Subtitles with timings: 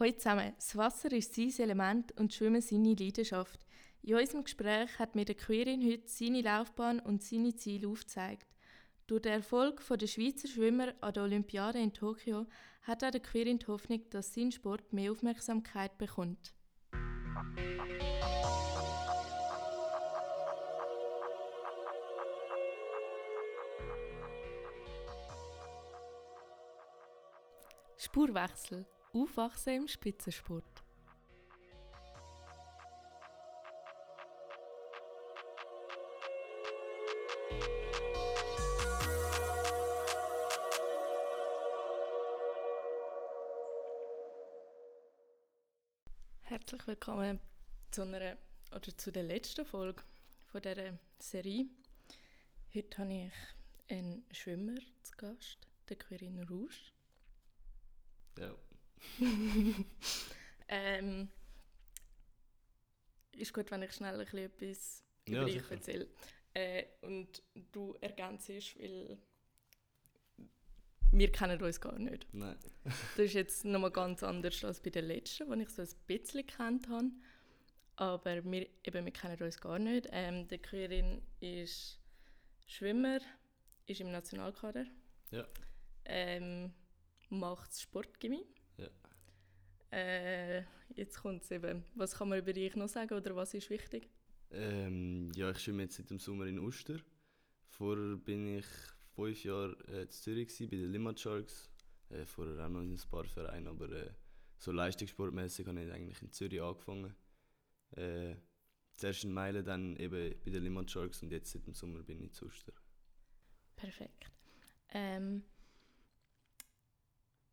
[0.00, 3.66] Hallo zusammen, das Wasser ist sein Element und Schwimmen seine Leidenschaft.
[4.00, 8.46] In unserem Gespräch hat mir der Queerin heute seine Laufbahn und seine Ziele aufgezeigt.
[9.06, 12.46] Durch den Erfolg der Schweizer Schwimmer an der Olympiade in Tokio
[12.80, 16.54] hat auch der Queerin die Hoffnung, dass sein Sport mehr Aufmerksamkeit bekommt.
[27.98, 28.86] Spurwechsel.
[29.12, 30.64] Aufwachsen im Spitzensport.
[46.42, 47.40] Herzlich willkommen
[47.90, 48.36] zu einer
[48.70, 50.04] oder zu der letzten Folge
[50.52, 51.66] von dieser Serie.
[52.72, 53.32] Heute habe ich
[53.92, 56.92] einen Schwimmer zu Gast, den Quirin Rouge.
[58.38, 58.54] Ja.
[60.68, 61.28] ähm,
[63.32, 65.70] ist gut, wenn ich schnell ein bisschen etwas über Ja, dich sicher.
[65.72, 66.08] erzähle.
[66.54, 69.18] Äh, und du ergänzt, weil
[71.12, 72.26] wir kennen uns gar nicht.
[72.32, 72.56] Nein.
[73.16, 76.46] Das ist jetzt nochmal ganz anders als bei der letzten, wo ich so ein bisschen
[76.46, 77.10] gekannt habe.
[77.96, 80.08] Aber wir, eben, wir kennen uns gar nicht.
[80.10, 82.00] Ähm, der Quirin ist
[82.66, 83.18] Schwimmer,
[83.86, 84.86] ist im Nationalkader,
[85.30, 85.46] Ja.
[86.06, 86.72] ähm,
[87.28, 88.59] macht Sportgymnastik.
[88.78, 88.88] Ja.
[89.90, 91.84] Äh, jetzt kommt es eben.
[91.94, 94.08] Was kann man über dich noch sagen oder was ist wichtig?
[94.52, 96.96] Ähm, ja, ich schwimme jetzt seit dem Sommer in Uster.
[97.68, 98.66] Vorher bin ich
[99.14, 101.70] fünf Jahre äh, in Zürich gewesen, bei den Limmat Sharks.
[102.10, 104.10] Äh, vorher auch noch in ein paar Vereinen, aber äh,
[104.58, 107.14] so leistungssportmäßig habe ich eigentlich in Zürich angefangen.
[107.92, 108.34] Äh,
[108.94, 112.20] zuerst in Meilen, dann eben bei den Limmat Sharks und jetzt seit dem Sommer bin
[112.20, 112.72] ich in Uster.
[113.76, 114.30] Perfekt.
[114.90, 115.44] Ähm,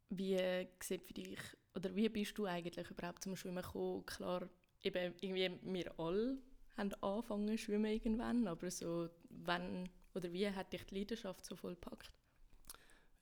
[0.09, 1.39] wie sieht für dich,
[1.75, 4.05] oder wie bist du eigentlich überhaupt zum Schwimmen gekommen?
[4.05, 4.49] Klar,
[4.83, 6.37] eben irgendwie wir alle
[6.75, 11.55] haben angefangen zu schwimmen irgendwann, aber so, wann oder wie hat dich die Leidenschaft so
[11.55, 12.11] voll gepackt?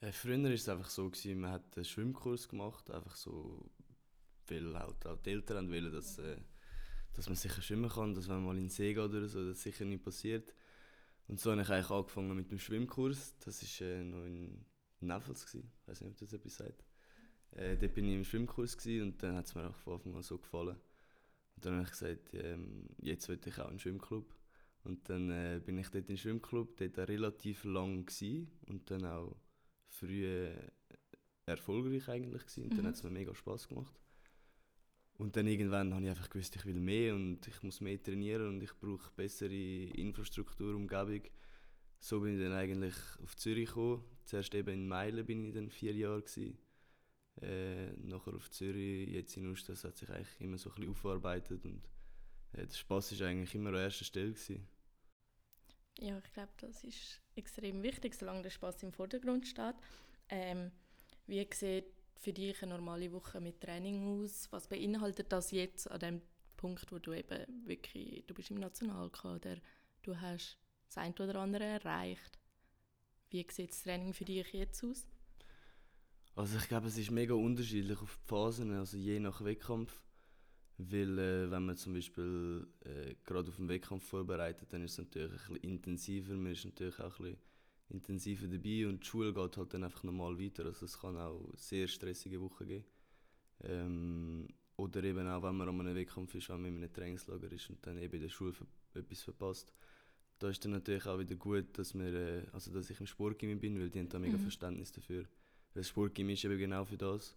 [0.02, 3.70] Äh, früher war es einfach so, gewesen, man hat einen Schwimmkurs gemacht, einfach so,
[4.48, 6.38] weil halt auch die Eltern wollen, dass, äh,
[7.14, 9.46] dass man sicher schwimmen kann, dass wenn man mal in den See geht oder so,
[9.46, 10.54] dass sicher nicht passiert.
[11.28, 13.36] Und so habe ich eigentlich angefangen mit dem Schwimmkurs.
[13.40, 14.66] Das war äh, noch in
[15.02, 15.72] Neffels, gewesen.
[15.82, 16.84] ich weiß nicht, ob das etwas sagt.
[17.52, 20.24] Äh, dort bin ich im Schwimmkurs und dann hat es mir auch von Anfang an
[20.24, 20.78] so gefallen.
[21.56, 24.34] Und dann habe ich gesagt, ähm, jetzt will ich auch einen Schwimmclub.
[24.84, 29.36] Und dann äh, bin ich dort im Schwimmclub, dort relativ lang gewesen, und dann auch
[29.90, 30.54] früh äh,
[31.46, 32.64] erfolgreich eigentlich gewesen.
[32.66, 32.90] Und dann Mhm.
[32.90, 33.96] hat es mir mega Spaß gemacht.
[35.18, 38.50] Und dann irgendwann habe ich einfach gewusst, ich will mehr und ich muss mehr trainieren
[38.50, 41.22] und ich brauche bessere Infrastruktur, Umgebung.
[42.00, 44.04] So bin ich dann eigentlich auf Zürich gekommen.
[44.26, 46.58] Zuerst eben in Meilen bin ich dann vier Jahre gewesen.
[47.42, 50.92] Äh, nachher auf Zürich, jetzt in Ust, das hat sich eigentlich immer so ein bisschen
[50.92, 51.84] aufgearbeitet und
[52.54, 54.66] äh, der Spaß ist eigentlich immer an erster Stelle gewesen.
[56.00, 59.76] Ja, ich glaube, das ist extrem wichtig, solange der Spaß im Vordergrund steht.
[60.30, 60.72] Ähm,
[61.28, 61.86] wie sieht
[62.16, 64.48] für dich eine normale Woche mit Training aus?
[64.52, 66.22] Was beinhaltet das jetzt an dem
[66.56, 69.58] Punkt, wo du eben wirklich, du bist im Nationalkader,
[70.04, 70.58] du hast
[70.88, 72.40] das eine oder andere erreicht.
[73.30, 75.06] Wie sieht das Training für dich jetzt aus?
[76.36, 80.04] Also ich glaube, es ist mega unterschiedlich auf die Phasen, also je nach Wettkampf.
[80.78, 84.98] Weil äh, wenn man zum Beispiel äh, gerade auf den Wettkampf vorbereitet, dann ist es
[84.98, 87.38] natürlich ein bisschen intensiver, man ist natürlich auch ein bisschen
[87.90, 90.66] intensiver dabei und die Schule geht halt dann einfach normal weiter.
[90.66, 92.86] Also es kann auch sehr stressige Wochen geben.
[93.64, 97.50] Ähm, oder eben auch, wenn man an einem Wettkampf ist, wenn man in einem Trainingslager
[97.52, 98.54] ist und dann eben in der Schule
[98.94, 99.72] etwas verpasst.
[100.46, 103.60] Da ist dann natürlich auch wieder gut, dass, wir, äh, also dass ich im Sportgymnasium
[103.60, 104.44] bin, weil die haben da mega Mhm.
[104.44, 105.24] Verständnis dafür.
[105.24, 107.36] Weil das Sportgym ist eben genau für das.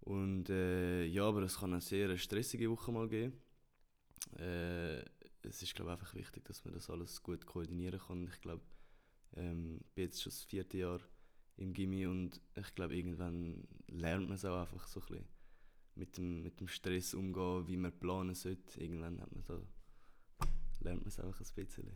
[0.00, 3.32] Und äh, ja, aber es kann eine sehr stressige Woche mal geben.
[4.40, 5.02] Äh,
[5.42, 8.26] es ist glaube einfach wichtig, dass man das alles gut koordinieren kann.
[8.26, 8.64] Ich glaube,
[9.36, 10.98] ähm, ich bin jetzt schon das vierte Jahr
[11.58, 15.28] im Gimmi und ich glaube, irgendwann lernt man es auch einfach so ein bisschen
[15.94, 18.80] mit dem, mit dem Stress umgehen, wie man planen sollte.
[18.80, 19.62] Irgendwann hat man da,
[20.80, 21.92] lernt man es einfach ein bisschen.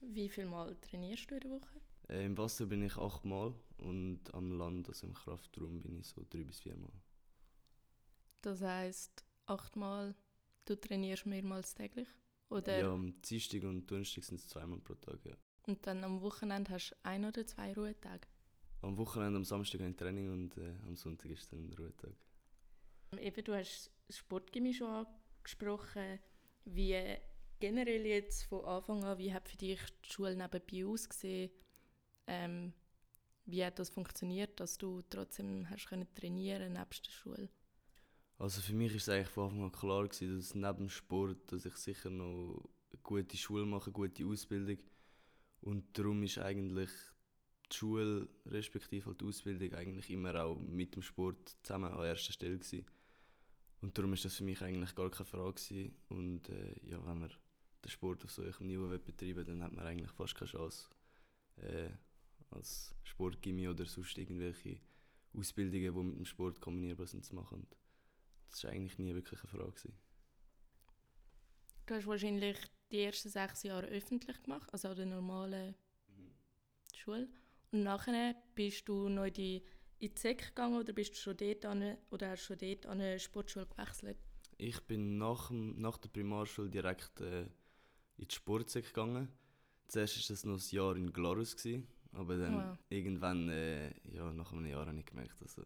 [0.00, 1.80] Wie viel Mal trainierst du in der Woche?
[2.08, 6.24] Äh, Im Wasser bin ich achtmal und am Land, also im Kraftraum, bin ich so
[6.28, 6.92] drei bis viermal.
[8.42, 10.14] Das heisst, achtmal,
[10.64, 12.08] du trainierst mehrmals täglich?
[12.50, 12.78] Oder?
[12.78, 15.34] Ja, am Dienstag und Donnerstag sind es zweimal pro Tag, ja.
[15.66, 18.26] Und dann am Wochenende hast du ein oder zwei Ruhetage?
[18.80, 22.14] Am Wochenende, am Samstag ich Training und äh, am Sonntag ist dann der Ruhetag.
[23.18, 25.06] Eben, du hast das Sportgymnasium schon
[25.38, 26.20] angesprochen.
[26.64, 26.94] Wie
[27.60, 31.50] generell jetzt von Anfang an, wie hat für dich die Schule nebenbei ausgesehen?
[32.26, 32.72] Ähm,
[33.46, 37.48] wie hat das funktioniert, dass du trotzdem hast können trainieren nebst der Schule?
[38.38, 41.50] Also für mich war es eigentlich von Anfang an klar, gewesen, dass neben dem Sport
[41.50, 44.78] dass ich sicher noch eine gute Schule mache, eine gute Ausbildung.
[45.60, 46.90] Und darum ist eigentlich
[47.72, 52.32] die Schule respektive halt die Ausbildung eigentlich immer auch mit dem Sport zusammen an erster
[52.32, 52.86] Stelle gewesen.
[53.80, 55.94] Und darum ist das für mich eigentlich gar keine Frage gewesen.
[56.08, 57.32] Und äh, ja, wenn man
[57.84, 60.88] den Sport auf solchem Niveau betreiben dann hat man eigentlich fast keine Chance
[61.56, 61.90] äh,
[62.50, 64.80] als Sportgymnasium oder sonst irgendwelche
[65.34, 67.60] Ausbildungen, die mit dem Sport kombinierbar sind, zu machen.
[67.60, 67.76] Und
[68.50, 69.72] das war eigentlich nie wirklich eine Frage.
[69.72, 69.94] Gewesen.
[71.86, 72.58] Du hast wahrscheinlich
[72.90, 75.74] die ersten sechs Jahre öffentlich gemacht, also an der normalen
[76.08, 76.34] mhm.
[76.94, 77.28] Schule.
[77.70, 79.62] Und nachher bist du noch in die,
[79.98, 82.86] in die SEC gegangen oder bist du schon dort an, oder hast du schon dort
[82.86, 84.18] an eine Sportschule gewechselt?
[84.56, 87.46] Ich bin nach, nach der Primarschule direkt äh,
[88.18, 89.28] in die Sportsek gegangen.
[89.86, 92.78] Zuerst war das noch ein Jahr in Glarus, gewesen, aber dann wow.
[92.90, 95.62] irgendwann, äh, ja, nach einem Jahr habe ich gemerkt, also...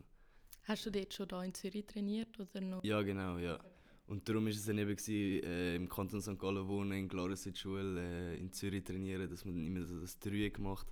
[0.64, 2.84] Hast du dort schon da in Zürich trainiert oder noch?
[2.84, 3.58] Ja, genau, ja.
[4.06, 6.38] Und darum war es dann eben, gewesen, äh, im Kanton St.
[6.38, 10.00] Gallen wohnen, in Glarus in der Schule, äh, in Zürich trainieren, dass man immer so
[10.00, 10.86] das Drei gemacht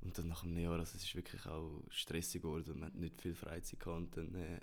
[0.00, 3.20] Und dann nach einem Jahr, also es ist wirklich auch stressig geworden, man hat nicht
[3.20, 3.98] viel Freizeit gehabt.
[3.98, 4.60] Und dann äh,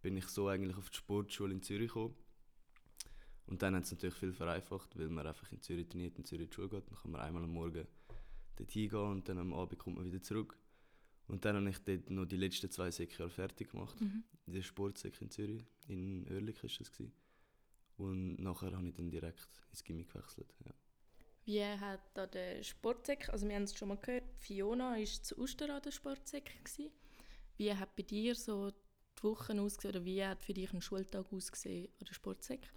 [0.00, 2.14] bin ich so eigentlich auf die Sportschule in Zürich gekommen.
[3.52, 6.44] Und dann hat es natürlich viel vereinfacht, weil man einfach in Zürich trainiert, in Zürich
[6.44, 6.88] in die Schule geht.
[6.88, 7.86] Dann kann man einmal am Morgen
[8.56, 10.56] dort hingehen und dann am Abend kommt man wieder zurück.
[11.28, 14.00] Und dann habe ich dort noch die letzten zwei Säcke fertig gemacht.
[14.00, 14.24] Mhm.
[14.46, 16.92] In der Sportsäcke in Zürich, in Oerlikon war das.
[16.92, 17.12] Gewesen.
[17.98, 20.54] Und nachher habe ich dann direkt ins Gimmick gewechselt.
[20.64, 20.72] Ja.
[21.44, 25.36] Wie hat da der Sportsäck, also wir haben es schon mal gehört, Fiona war zu
[25.36, 26.58] Uster an der Sportsäck.
[27.58, 31.30] Wie hat bei dir so die Wochen ausgesehen oder wie hat für dich ein Schultag
[31.30, 32.72] ausgesehen an der Sportsäck?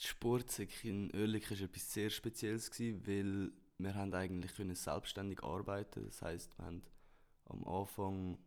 [0.00, 5.42] Die Sportsäck in Oerlikon war etwas sehr Spezielles, gewesen, weil wir haben eigentlich können selbstständig
[5.42, 6.82] arbeiten Das heißt, wir haben
[7.46, 8.38] am Anfang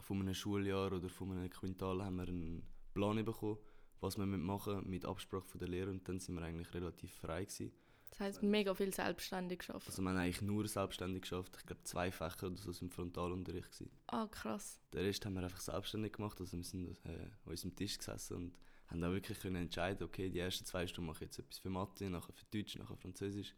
[0.00, 3.58] von einem Schuljahr oder von einem Quintal haben wir einen Plan bekommen,
[4.00, 7.12] was wir machen müssen, mit Absprache von der Lehrer und dann sind wir eigentlich relativ
[7.14, 7.72] frei gewesen.
[8.10, 9.86] Das heisst, mega viel selbstständig geschafft.
[9.86, 11.56] Also wir haben eigentlich nur selbstständig geschafft.
[11.58, 13.90] Ich glaube zwei Fächer oder so im Frontalunterricht gewesen.
[14.08, 14.80] Ah krass.
[14.92, 16.38] Den Rest haben wir einfach selbstständig gemacht.
[16.38, 18.58] Also wir sind äh, an unserem Tisch gesessen und
[18.92, 21.70] haben dann wirklich können entscheiden, okay, die ersten zwei Stunden mache ich jetzt etwas für
[21.70, 23.54] Mathe, nachher für Deutsch, nachher Französisch.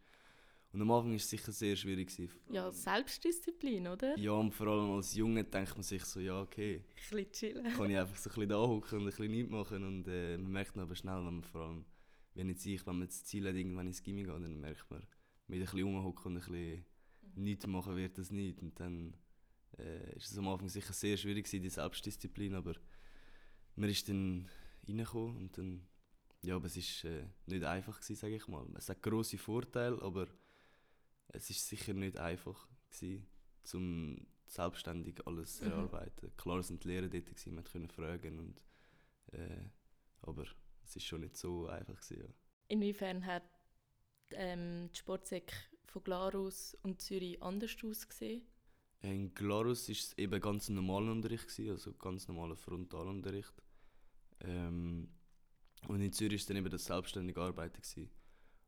[0.73, 2.11] Und am Anfang war es sicher sehr schwierig.
[2.51, 4.19] Ja, Selbstdisziplin, oder?
[4.19, 6.79] Ja, und vor allem als Junge denkt man sich so, ja, okay.
[6.79, 7.73] Ein bisschen chillen.
[7.75, 9.85] Kann ich einfach so ein bisschen da hocken und ein bisschen nichts machen.
[9.85, 11.85] Und äh, man merkt dann aber schnell, wenn man vor allem,
[12.35, 15.07] wenn jetzt ich, wenn man das Ziel hat, irgendwann ins Gimmi geht, dann merkt man,
[15.47, 16.85] mit ein bisschen rumhocken und ein bisschen
[17.37, 17.43] mhm.
[17.45, 18.61] nichts machen wird das nicht.
[18.61, 19.17] Und dann
[19.79, 22.75] äh, ist es am Anfang sicher sehr schwierig, die Selbstdisziplin, aber
[23.77, 24.49] man ist dann
[24.89, 25.87] reingekommen und dann,
[26.43, 28.67] ja, aber es war äh, nicht einfach sage ich mal.
[28.77, 30.29] Es hat grosse Vorteile, aber
[31.29, 33.27] es ist sicher nicht einfach gewesen,
[33.63, 35.73] zum selbstständig alles zu mhm.
[35.73, 36.37] erarbeiten.
[36.37, 38.65] Klar sind die Lehrer dort, gewesen, man konnte fragen, und,
[39.33, 39.69] äh,
[40.23, 40.45] aber
[40.83, 42.01] es ist schon nicht so einfach.
[42.01, 42.35] Gewesen, ja.
[42.69, 43.45] Inwiefern hat
[44.33, 45.53] ähm, die Sportsek
[45.87, 48.43] von Glarus und Zürich anders ausgesehen?
[49.01, 53.53] In Glarus war es eben ganz normaler Unterricht, gewesen, also ganz normaler Frontalunterricht.
[54.47, 55.09] Ähm,
[55.89, 57.81] und in Zürich war dann eben das selbstständige Arbeiten.
[57.81, 58.11] Gewesen.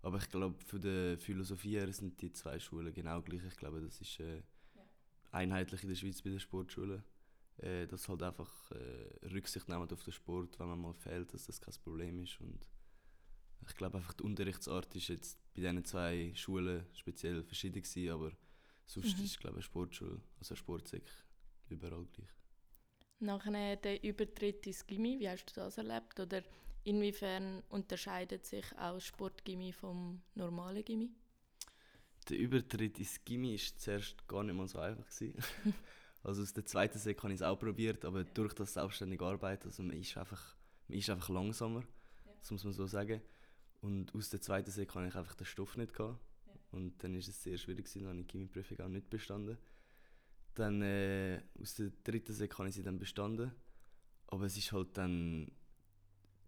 [0.03, 3.45] Aber ich glaube, von der Philosophie her sind die zwei Schulen genau gleich.
[3.45, 4.83] Ich glaube, das ist äh, ja.
[5.33, 7.03] einheitlich in der Schweiz bei den Sportschulen.
[7.59, 11.47] Äh, dass halt einfach äh, Rücksicht nehmen auf den Sport, wenn man mal fehlt, dass
[11.47, 12.39] das kein Problem ist.
[12.39, 12.67] Und
[13.67, 18.33] ich glaube einfach, die Unterrichtsart ist jetzt bei diesen zwei Schulen speziell verschieden gewesen, aber
[18.85, 19.25] sonst mhm.
[19.25, 21.11] ist glaube ich Sportschule, also Sportsek
[21.71, 22.29] überall gleich.
[23.19, 26.21] Nachher der Übertritt ins Gimmi, wie hast du das erlebt?
[26.21, 26.43] Oder
[26.87, 31.11] Inwiefern unterscheidet sich auch Sportgimmi vom normalen Gimmi?
[32.29, 35.05] Der Übertritt ins Gimmi war zuerst gar nicht mal so einfach.
[36.23, 39.67] also aus der zweiten Sek habe ich es auch probiert, aber durch das selbstständige Arbeiten,
[39.67, 40.55] also man ist einfach,
[40.87, 42.33] man ist einfach langsamer, ja.
[42.39, 43.21] das muss man so sagen.
[43.81, 46.21] Und aus der zweiten Sek habe ich einfach den Stoff nicht gehabt.
[46.47, 46.53] Ja.
[46.71, 49.59] Und dann ist es sehr schwierig gewesen, dann habe ich die Gimmi-Prüfung auch nicht bestanden.
[50.57, 53.53] Dann äh, aus der dritten Sek habe ich sie dann bestanden.
[54.27, 55.53] Aber es ist halt dann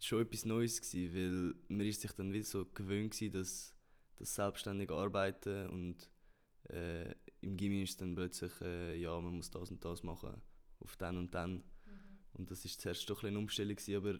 [0.00, 3.74] schon etwas Neues gewesen, weil man ist sich dann wieder so gewöhnt war, dass
[4.16, 6.10] das selbstständige Arbeiten und
[6.70, 10.40] äh, im Gimmi ist dann plötzlich, äh, ja, man muss das und das machen,
[10.80, 11.52] auf dann und dann.
[11.52, 11.62] Mhm.
[12.34, 14.18] Und das ist zuerst doch ein eine Umstellung gewesen, aber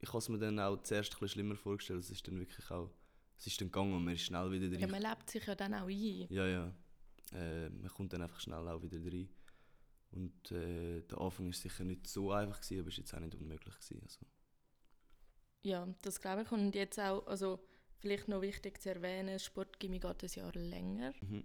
[0.00, 2.00] ich habe es mir dann auch zuerst ein schlimmer vorgestellt.
[2.00, 2.90] Es ist dann wirklich auch,
[3.36, 4.80] es ist dann gegangen und man ist schnell wieder drin.
[4.80, 6.26] Ja, man lebt sich ja dann auch ein.
[6.30, 6.74] Ja, ja.
[7.32, 9.28] Äh, man kommt dann einfach schnell auch wieder rein.
[10.12, 13.20] Und äh, der Anfang war sicher nicht so einfach, gewesen, aber es war jetzt auch
[13.20, 13.74] nicht unmöglich.
[13.74, 14.26] Gewesen, also.
[15.62, 16.52] Ja, das glaube ich.
[16.52, 17.60] Und jetzt auch, also
[17.98, 21.12] vielleicht noch wichtig zu erwähnen, Sportgymnasium geht ein Jahr länger.
[21.20, 21.44] Mhm.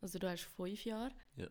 [0.00, 1.14] Also du hast fünf Jahre.
[1.36, 1.48] Ja.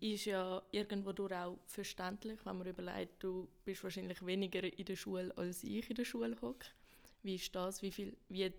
[0.00, 4.96] ist ja irgendwo durch auch verständlich, wenn man überlegt, du bist wahrscheinlich weniger in der
[4.96, 6.68] Schule, als ich in der Schule hocke.
[7.22, 7.82] Wie ist das?
[7.82, 8.52] Wie, viel, wie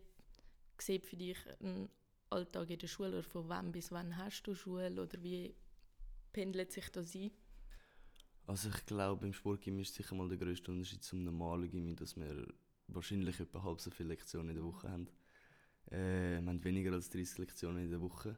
[0.80, 1.90] sieht für dich ein
[2.30, 3.10] Alltag in der Schule?
[3.10, 5.02] Oder von wann bis wann hast du Schule?
[5.02, 5.56] Oder wie
[6.34, 7.32] pendelt sich das ein?
[8.48, 12.16] Also ich glaube, im Sportgym ist sicher mal der größte Unterschied zum normalen Gym, dass
[12.16, 12.48] wir
[12.88, 15.08] wahrscheinlich etwa halb so viele Lektionen in der Woche haben.
[15.92, 18.38] Äh, wir haben weniger als 30 Lektionen in der Woche.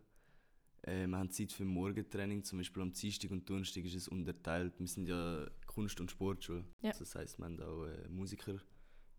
[0.81, 4.79] Äh, wir haben Zeit für Morgentraining, zum Beispiel am Dienstag und Donnerstag ist es unterteilt.
[4.79, 6.65] Wir sind ja Kunst- und Sportschule.
[6.81, 6.91] Ja.
[6.91, 8.59] Das heisst, wir haben auch äh, Musiker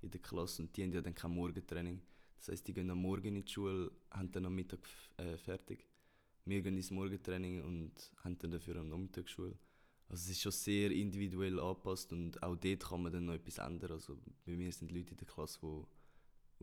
[0.03, 2.03] in der Klasse und die haben ja dann kein Morgentraining.
[2.43, 4.81] Das heisst, die gehen am Morgen in die Schule, haben dann am Mittag
[5.17, 5.87] äh, fertig.
[6.45, 7.93] Wir gehen ins Morgentraining und
[8.25, 9.57] haben dann dafür am Nachmittag Schule.
[10.09, 13.59] Also es ist schon sehr individuell angepasst und auch dort kann man dann noch etwas
[13.59, 13.93] ändern.
[13.93, 15.85] Also bei mir sind Leute in der Klasse, die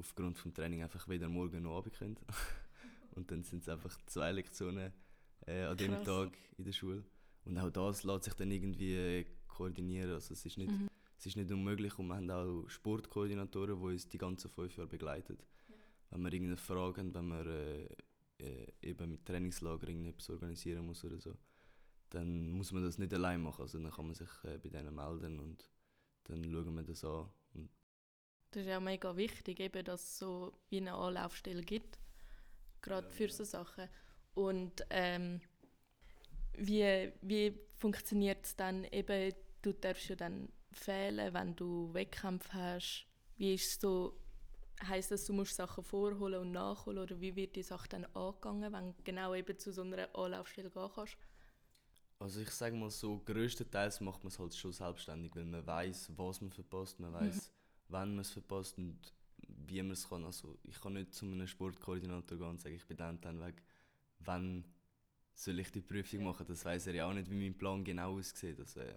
[0.01, 2.17] aufgrund des Trainings einfach weder morgen noch abend können.
[3.15, 4.91] und dann sind es einfach zwei Lektionen
[5.47, 6.03] äh, an dem Krass.
[6.05, 7.05] Tag in der Schule.
[7.45, 10.11] Und auch das lässt sich dann irgendwie äh, koordinieren.
[10.11, 10.89] Also es ist nicht, Mhm.
[11.17, 14.89] es ist nicht unmöglich und wir haben auch Sportkoordinatoren, die uns die ganzen fünf Jahre
[14.89, 15.37] begleiten.
[16.11, 17.87] Wenn wir irgendeine Frage haben, wenn man äh,
[18.39, 21.37] äh, eben mit Trainingslager irgendetwas organisieren muss oder so,
[22.09, 23.61] dann muss man das nicht allein machen.
[23.63, 25.69] Also dann kann man sich äh, bei denen melden und
[26.25, 27.29] dann schauen wir das an.
[27.53, 27.69] Und
[28.51, 31.99] Das ist ja mega wichtig, eben, dass es so wie eine Anlaufstelle gibt,
[32.81, 33.37] gerade Ja, für genau.
[33.37, 33.89] so Sachen.
[34.35, 35.41] Und ähm,
[36.57, 43.05] wie, wie funktioniert es dann eben, du darfst ja dann fehlen, wenn du Wettkämpfe hast.
[43.37, 44.19] Wie ist so,
[44.87, 48.71] heisst das, du musst Sachen vorholen und nachholen oder wie wird die Sache dann angegangen,
[48.71, 51.17] wenn du genau eben zu so einer Anlaufstelle gehen kannst?
[52.19, 56.11] Also ich sage mal so, größtenteils macht man es halt schon selbstständig, weil man weiß,
[56.17, 57.49] was man verpasst, man weiß,
[57.87, 59.13] wann man es verpasst und
[59.47, 60.25] wie man es kann.
[60.25, 63.63] Also ich kann nicht zu einem Sportkoordinator gehen und sagen, ich bin dann dann weg.
[64.19, 64.65] Wann
[65.33, 66.45] soll ich die Prüfung machen?
[66.45, 68.59] Das weiß er ja auch nicht, wie mein Plan genau aussieht.
[68.59, 68.95] Also, äh,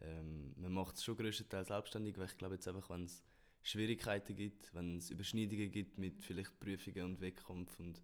[0.00, 3.22] ähm, man macht es schon größtenteils selbstständig, weil ich glaube jetzt einfach, wenn es
[3.62, 8.02] Schwierigkeiten gibt, wenn es Überschneidungen gibt mit vielleicht Prüfungen und Wettkampf und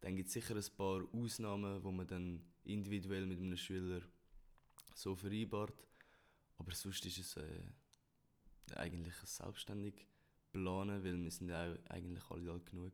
[0.00, 4.02] dann gibt es sicher ein paar Ausnahmen, wo man dann individuell mit einem Schüler
[4.94, 5.86] so vereinbart.
[6.58, 7.62] Aber sonst ist es äh,
[8.76, 10.06] eigentlich ein selbstständig
[10.52, 12.92] planen, weil wir sind ja auch eigentlich alle alt genug.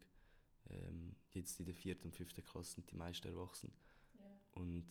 [0.71, 3.73] Ähm, jetzt in der vierten und fünften Klasse sind die meisten erwachsen.
[4.53, 4.87] Und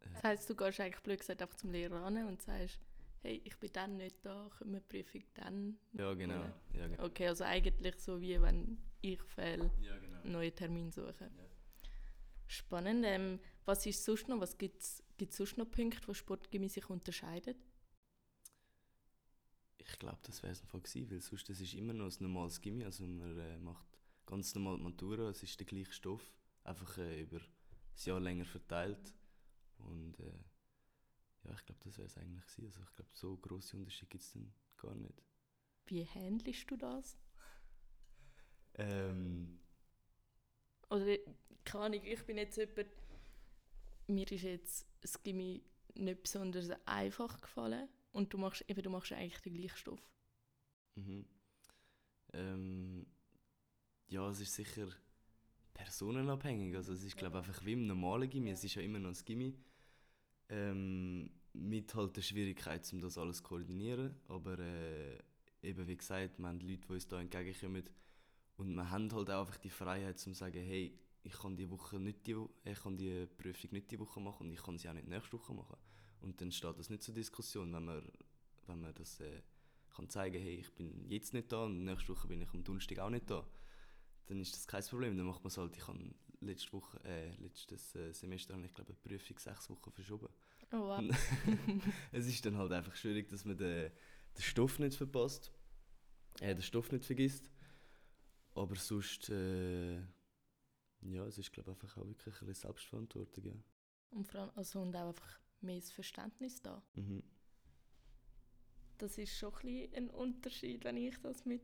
[0.00, 2.80] Das heisst, du gehst eigentlich blöd gesagt einfach zum Lehrer an und sagst,
[3.22, 5.78] hey, ich bin dann nicht da, können wir die Prüfung dann?
[5.92, 6.34] ja, genau.
[6.72, 6.86] Ja.
[6.86, 7.04] Genau.
[7.04, 10.20] Okay, also eigentlich so wie wenn ich fehle, Ja, genau.
[10.22, 11.30] einen neuen Termin suchen.
[11.36, 11.44] Ja.
[12.46, 13.04] Spannend.
[13.06, 14.40] Ähm, was ist sonst noch?
[14.40, 17.56] Was gibt es sonst noch Punkte, wo Sportgymnastik sich unterscheidet?
[19.76, 22.60] Ich glaube, das wäre es einfach gewesen, weil sonst das ist immer noch ein normales
[22.60, 22.84] Gimmi.
[22.84, 23.86] Also man äh, macht
[24.26, 26.32] ganz normal die Matura, es ist der gleiche Stoff,
[26.64, 27.40] einfach äh, über
[27.92, 29.14] das Jahr länger verteilt.
[29.78, 30.32] Und äh,
[31.48, 32.66] ja, ich glaube, das wäre es eigentlich gewesen.
[32.66, 35.22] Also ich glaube, so grosse Unterschiede gibt es dann gar nicht.
[35.86, 37.18] Wie handelst du das?
[38.78, 39.58] Ähm,
[40.90, 41.16] Oder,
[41.64, 42.88] keine Ahnung, ich bin jetzt jemand,
[44.08, 45.62] mir ist jetzt das Gimmi
[45.94, 50.02] nicht besonders einfach gefallen und du machst, eben, du machst eigentlich den gleichen Stoff.
[50.96, 51.24] mhm.
[52.32, 53.06] ähm,
[54.08, 54.88] ja, es ist sicher
[55.74, 56.76] personenabhängig.
[56.76, 58.50] Also es ist glaube ich einfach wie im normalen Gimmi.
[58.50, 59.54] Es ist ja immer noch ein Gimmi.
[60.50, 64.14] Ähm, mit halt der Schwierigkeit, um das alles zu koordinieren.
[64.28, 65.18] Aber äh,
[65.62, 67.84] eben wie gesagt, wir haben Leute, die uns da entgegenkommen.
[68.56, 71.70] Und wir haben halt auch einfach die Freiheit, um zu sagen, hey, ich kann die
[71.70, 74.88] Woche nicht die, ich kann die Prüfung nicht die Woche machen und ich kann sie
[74.88, 75.76] auch nicht nächste Woche machen.
[76.20, 78.02] Und dann steht das nicht zur Diskussion, wenn man,
[78.66, 79.42] wenn man das äh,
[79.94, 82.98] kann zeigen, hey, ich bin jetzt nicht da und nächste Woche bin ich am Donnerstag
[82.98, 83.46] auch nicht da.
[84.26, 85.76] Dann ist das kein Problem, dann macht man es halt.
[85.76, 85.98] Ich habe
[86.40, 90.28] letzte Woche, äh, letztes äh, Semester ich glaube eine Prüfung sechs Wochen verschoben.
[90.72, 91.02] Oh, wow.
[92.12, 93.90] es ist dann halt einfach schwierig, dass man den,
[94.36, 95.50] den Stoff nicht verpasst,
[96.40, 97.50] äh, den Stoff nicht vergisst.
[98.54, 99.96] Aber sonst, äh,
[101.00, 103.52] ja, es ist glaube einfach auch wirklich ein bisschen Selbstverantwortung, ja.
[104.10, 106.82] Und, vor allem, also, und auch einfach mehr das Verständnis da.
[106.94, 107.22] Mhm.
[108.98, 111.62] Das ist schon ein, ein Unterschied, wenn ich das mit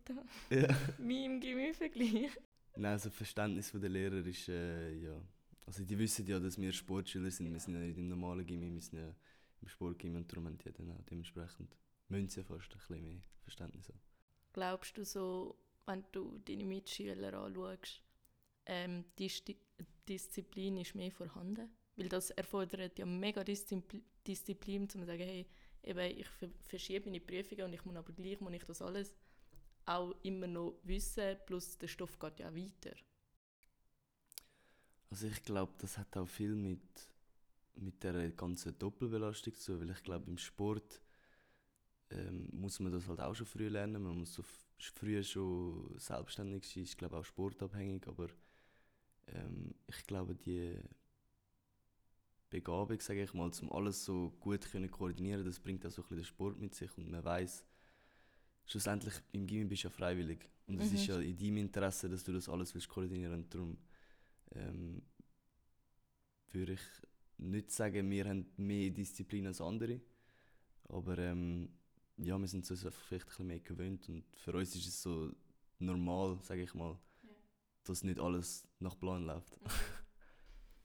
[0.51, 0.69] ja.
[0.99, 2.31] meinem Gimmi vergleiche.
[2.77, 5.21] Nein, also Verständnis der Lehrer ist, äh, ja.
[5.67, 7.53] Also die wissen ja, dass wir Sportschüler sind.
[7.53, 9.15] Wir sind ja nicht im normalen Gimmi, wir sind ja
[9.61, 11.75] im Sportgimmi und darum haben die dann auch dementsprechend
[12.09, 13.93] müssen sie fast ein bisschen mehr Verständnis.
[14.53, 18.03] Glaubst du so, wenn du deine Mitschüler anschaust,
[18.67, 19.59] ähm, die Sti
[20.09, 21.71] Disziplin ist mehr vorhanden?
[21.97, 25.47] Weil das erfordert ja mega Diszipl Disziplin, um zu sagen, hey,
[25.83, 29.15] eben, ich ver verschiebe meine Prüfungen und ich muss aber gleich muss ich das alles
[29.87, 32.97] auch immer noch wissen, plus der Stoff geht ja weiter.
[35.15, 36.81] Also ich glaube, das hat auch viel mit
[37.77, 41.01] mit der ganzen Doppelbelastung zu, weil ich glaube, im Sport
[42.11, 44.03] ähm, muss man das halt auch schon früh lernen.
[44.03, 44.43] Man muss so
[44.81, 48.27] früh schon selbstständig sein, ist glaube auch sportabhängig, aber
[49.29, 50.81] ähm, ich glaube, die
[52.51, 56.09] Begabung, sage ich mal, um alles so gut können koordinieren, das bringt auch so ein
[56.09, 57.65] bisschen den Sport mit sich und man weiß
[58.65, 60.97] schlussendlich im Gimmi bist du ja freiwillig und es mhm.
[60.97, 63.79] ist ja in deinem Interesse, dass du das alles willst koordinieren und darum
[64.57, 65.03] ähm,
[66.53, 66.81] würde ich
[67.39, 70.01] nicht sagen, wir haben mehr Disziplin als andere,
[70.89, 71.69] aber ähm,
[72.17, 75.03] ja, wir sind uns einfach vielleicht ein bisschen mehr gewöhnt und für uns ist es
[75.03, 75.33] so
[75.79, 77.31] normal, sage ich mal, ja.
[77.85, 79.59] dass nicht alles nach Plan läuft.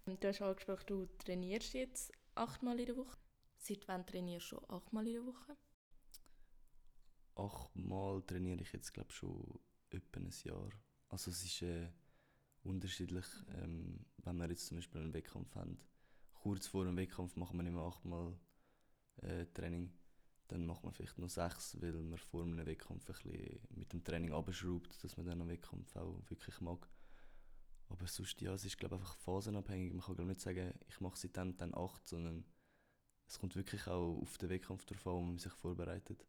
[0.05, 3.15] Du hast angesprochen, du trainierst jetzt achtmal in der Woche.
[3.59, 5.55] Seit wann trainierst du schon achtmal in der Woche?
[7.35, 9.59] Achtmal trainiere ich jetzt glaube schon
[9.91, 10.69] etwa ein Jahr.
[11.09, 11.89] Also es ist äh,
[12.63, 13.25] unterschiedlich,
[13.61, 15.79] ähm, wenn wir jetzt zum Beispiel einen Wettkampf haben.
[16.33, 18.37] Kurz vor dem Wettkampf machen wir nicht mehr achtmal
[19.17, 19.91] äh, Training.
[20.47, 24.03] Dann macht man vielleicht nur sechs, weil man vor einem Wettkampf ein bisschen mit dem
[24.03, 26.89] Training abschraubt, dass man dann am Wettkampf auch wirklich mag.
[27.87, 29.93] Aber sonst, ja, es ist glaube einfach phasenabhängig.
[29.93, 32.45] Man kann glaube nicht sagen, ich mache seitdem dann acht, sondern
[33.27, 36.25] es kommt wirklich auch auf den Wettkampf drauf an, wo man sich vorbereitet.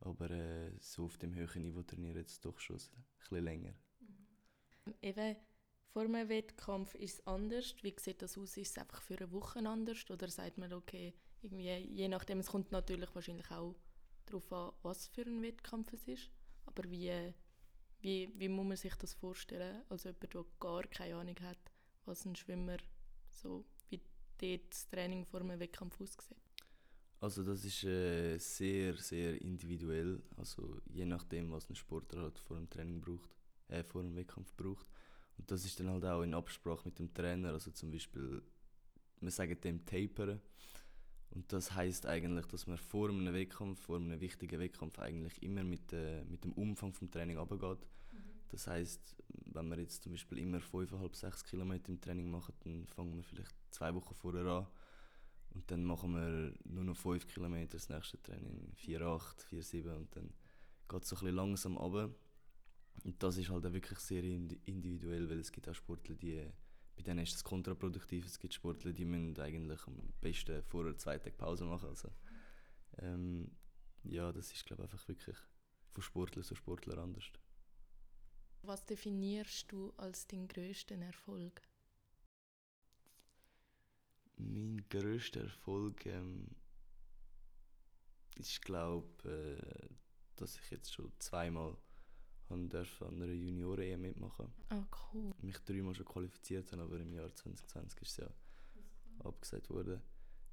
[0.00, 3.74] Aber äh, so auf dem höheren Niveau trainiere ich jetzt doch schon ein bisschen länger.
[5.02, 5.36] Eben,
[5.92, 7.74] vor einem Wettkampf ist es anders.
[7.82, 8.56] Wie sieht das aus?
[8.56, 10.08] Ist es einfach für eine Woche anders?
[10.10, 13.74] Oder sagt man, okay, irgendwie, je nachdem, es kommt natürlich wahrscheinlich auch
[14.26, 16.30] darauf an, was für ein Wettkampf es ist.
[16.66, 17.34] Aber wie
[18.00, 21.58] wie, wie muss man sich das vorstellen, als jemand, der gar keine Ahnung hat,
[22.04, 22.76] was ein Schwimmer
[23.30, 24.00] so, wie
[24.38, 26.36] dort das Training vor einem Wettkampf aussieht?
[27.20, 30.22] Also das ist äh, sehr, sehr individuell.
[30.36, 33.34] Also je nachdem, was ein Sportler halt vor dem Training braucht,
[33.68, 34.86] äh, vor dem Wettkampf braucht.
[35.36, 37.50] Und das ist dann halt auch in Absprache mit dem Trainer.
[37.52, 38.42] Also zum Beispiel,
[39.20, 40.40] wir sagen dem Taperen.
[41.30, 45.62] Und das heißt eigentlich, dass man vor einem Wettkampf, vor einem wichtigen Wettkampf eigentlich immer
[45.62, 47.86] mit, äh, mit dem Umfang vom Training runtergeht.
[48.12, 48.18] Mhm.
[48.48, 49.16] Das heißt,
[49.52, 53.22] wenn wir jetzt zum Beispiel immer 5,5, 6 Kilometer im Training machen, dann fangen wir
[53.22, 54.66] vielleicht zwei Wochen vorher an
[55.54, 60.32] und dann machen wir nur noch 5 Kilometer das nächste Training, 4,8, 4,7 und dann
[60.88, 62.10] geht es so ein bisschen langsam runter.
[63.04, 66.50] Und das ist halt auch wirklich sehr individuell, weil es gibt auch Sportler, die
[66.96, 68.26] bei denen ist das kontraproduktiv.
[68.26, 71.90] Es gibt Sportler, die müssen eigentlich am besten vor oder zwei Tage Pause machen.
[71.90, 72.08] Also,
[72.98, 73.52] ähm,
[74.02, 75.36] ja, das ist glaube ich einfach wirklich
[75.90, 77.30] von Sportler zu Sportler anders.
[78.62, 81.62] Was definierst du als deinen größten Erfolg?
[84.36, 86.48] Mein größter Erfolg ähm,
[88.36, 89.88] ist glaube äh,
[90.34, 91.76] dass ich jetzt schon zweimal
[92.48, 94.52] und durfte an einer Junioren-EM mitmachen.
[94.70, 95.34] Ah, cool.
[95.42, 98.30] Mich dreimal schon qualifiziert haben, aber im Jahr 2020 ist es ja
[99.24, 100.00] abgesagt worden.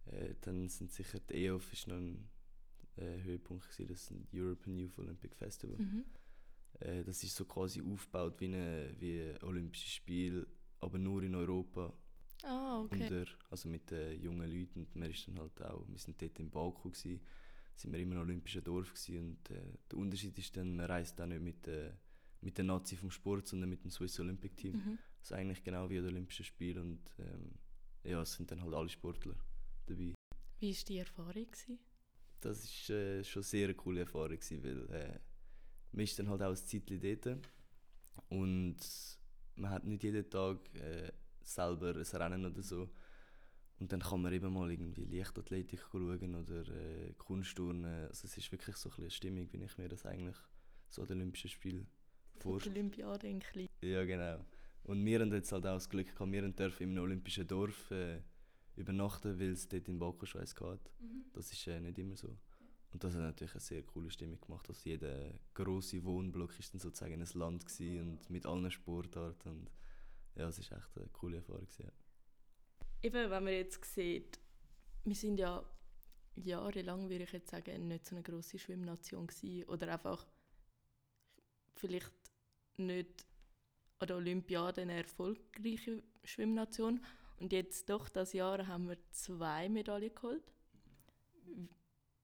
[0.05, 2.29] Äh, dann sind sicher die EOF ist noch ein
[2.97, 5.77] äh, Höhepunkt gewesen, das ist ein European Youth Olympic Festival.
[5.77, 6.05] Mhm.
[6.79, 10.47] Äh, das ist so quasi aufgebaut wie, eine, wie ein Olympisches Spiel,
[10.79, 11.93] aber nur in Europa.
[12.43, 13.03] Ah, okay.
[13.03, 16.37] Unter, also mit den jungen Leuten und wir ist dann halt auch, wir sind dort
[16.39, 17.21] in Baku gewesen,
[17.75, 19.19] sind wir immer im Olympischen Dorf gewesen.
[19.19, 21.91] und äh, der Unterschied ist dann, man reist auch nicht mit, äh,
[22.41, 24.77] mit der Nazi vom Sport, sondern mit dem Swiss Olympic Team.
[24.77, 24.97] Mhm.
[25.19, 27.55] Das ist eigentlich genau wie das Olympische Spiel und ähm,
[28.03, 29.35] ja, es sind dann halt alle Sportler
[29.87, 30.13] dabei.
[30.59, 31.45] Wie war die Erfahrung?
[31.45, 31.79] Gewesen?
[32.41, 35.19] Das war äh, schon sehr eine coole Erfahrung, gewesen, weil äh,
[35.91, 37.39] man ist dann halt auch ein Zeitchen dort
[38.29, 38.77] und
[39.55, 41.11] man hat nicht jeden Tag äh,
[41.43, 42.89] selber ein Rennen oder so,
[43.79, 48.07] und dann kann man eben mal irgendwie Leichtathletik schauen oder äh, Kunstturnen.
[48.07, 50.37] Also es ist wirklich so eine Stimmung, wie ich mir das eigentlich
[50.89, 51.87] so an den Olympischen Spielen
[52.37, 52.75] vorstelle.
[52.75, 53.67] Olympiade in klein.
[53.81, 54.45] Ja, genau.
[54.83, 57.91] Und wir haben jetzt halt auch das Glück gehabt, wir dürfen in einem olympischen Dorf
[57.91, 58.21] äh,
[58.77, 60.91] übernachten, weil es dort in Baku schon eins geht.
[60.99, 61.25] Mhm.
[61.33, 62.37] Das ist äh, nicht immer so.
[62.93, 64.69] Und das hat natürlich eine sehr coole Stimmung gemacht.
[64.69, 69.49] Also jeder große Wohnblock war dann sozusagen ein Land und mit allen Sportarten.
[69.49, 69.71] Und
[70.35, 71.65] ja, es war echt eine coole Erfahrung.
[71.65, 72.04] Gewesen, ja
[73.05, 74.39] eben, wenn man jetzt sieht,
[75.03, 75.63] wir sind ja
[76.35, 79.69] jahrelang, würde ich jetzt sagen, nicht so eine grosse Schwimmnation gewesen.
[79.69, 80.25] Oder einfach
[81.75, 82.11] vielleicht
[82.77, 83.25] nicht
[83.99, 87.03] an der Olympiade eine erfolgreiche Schwimmnation.
[87.37, 90.51] Und jetzt doch das Jahr haben wir zwei Medaillen geholt.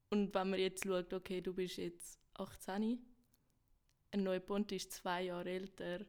[0.10, 3.00] Und wenn man jetzt schaut, okay, du bist jetzt 18,
[4.13, 6.06] ein neuer Bund ist zwei Jahre älter,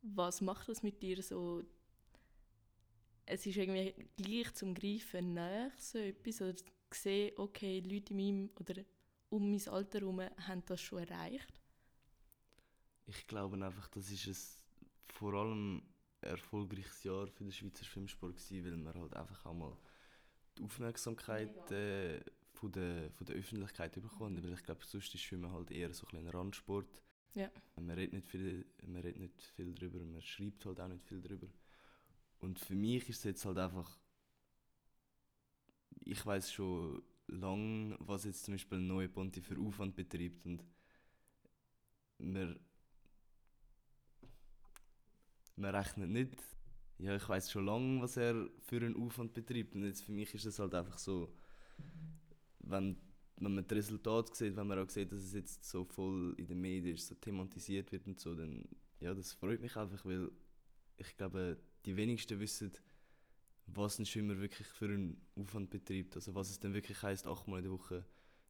[0.00, 1.64] was macht das mit dir so
[3.26, 6.40] es ist irgendwie gleich zum Greifen näher, so etwas.
[6.40, 6.54] Oder
[6.92, 8.82] sehen, okay, Leute in meinem oder
[9.28, 11.60] um mein Alter herum haben das schon erreicht.
[13.06, 14.36] Ich glaube einfach, das ist ein
[15.12, 15.82] vor allem
[16.20, 19.76] erfolgreiches Jahr für den Schweizer Schwimmsport gewesen, weil wir halt einfach auch mal
[20.56, 22.20] die Aufmerksamkeit äh,
[22.52, 24.42] von, der, von der Öffentlichkeit bekommen.
[24.42, 27.02] Weil ich glaube, sonst ist Schwimmen halt eher so ein, ein Randsport.
[27.34, 27.50] Ja.
[27.76, 31.20] Man redet, nicht viel, man redet nicht viel darüber, man schreibt halt auch nicht viel
[31.20, 31.48] darüber.
[32.40, 33.98] Und für mich ist es jetzt halt einfach.
[36.04, 40.44] Ich weiß schon lange, was jetzt zum Beispiel ein Ponti für Aufwand betreibt.
[40.46, 40.62] Und
[42.18, 42.58] man,
[45.56, 46.42] man rechnet nicht.
[46.98, 49.74] Ja, ich weiß schon lange, was er für einen Aufwand betreibt.
[49.74, 51.32] Und jetzt für mich ist es halt einfach so,
[52.60, 52.96] wenn,
[53.36, 56.46] wenn man das Resultat sieht, wenn man auch sieht, dass es jetzt so voll in
[56.46, 58.64] den Medien ist, so thematisiert wird und so, dann
[59.00, 60.30] ja, das freut mich einfach, weil
[60.96, 62.72] ich glaube, die wenigsten wissen,
[63.66, 66.16] was ein Schwimmer wirklich für einen Aufwand betreibt.
[66.16, 68.04] Also was es dann wirklich heisst, achtmal in der Woche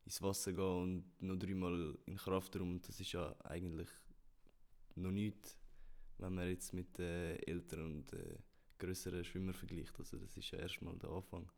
[0.05, 2.81] ins Wasser gehen und noch dreimal in Kraftraum.
[2.83, 3.88] Das ist ja eigentlich
[4.94, 5.57] noch nichts,
[6.18, 8.37] wenn man jetzt mit äh, älteren und äh,
[8.79, 9.99] größeren Schwimmern vergleicht.
[9.99, 11.51] Also das ist ja erstmal der Anfang.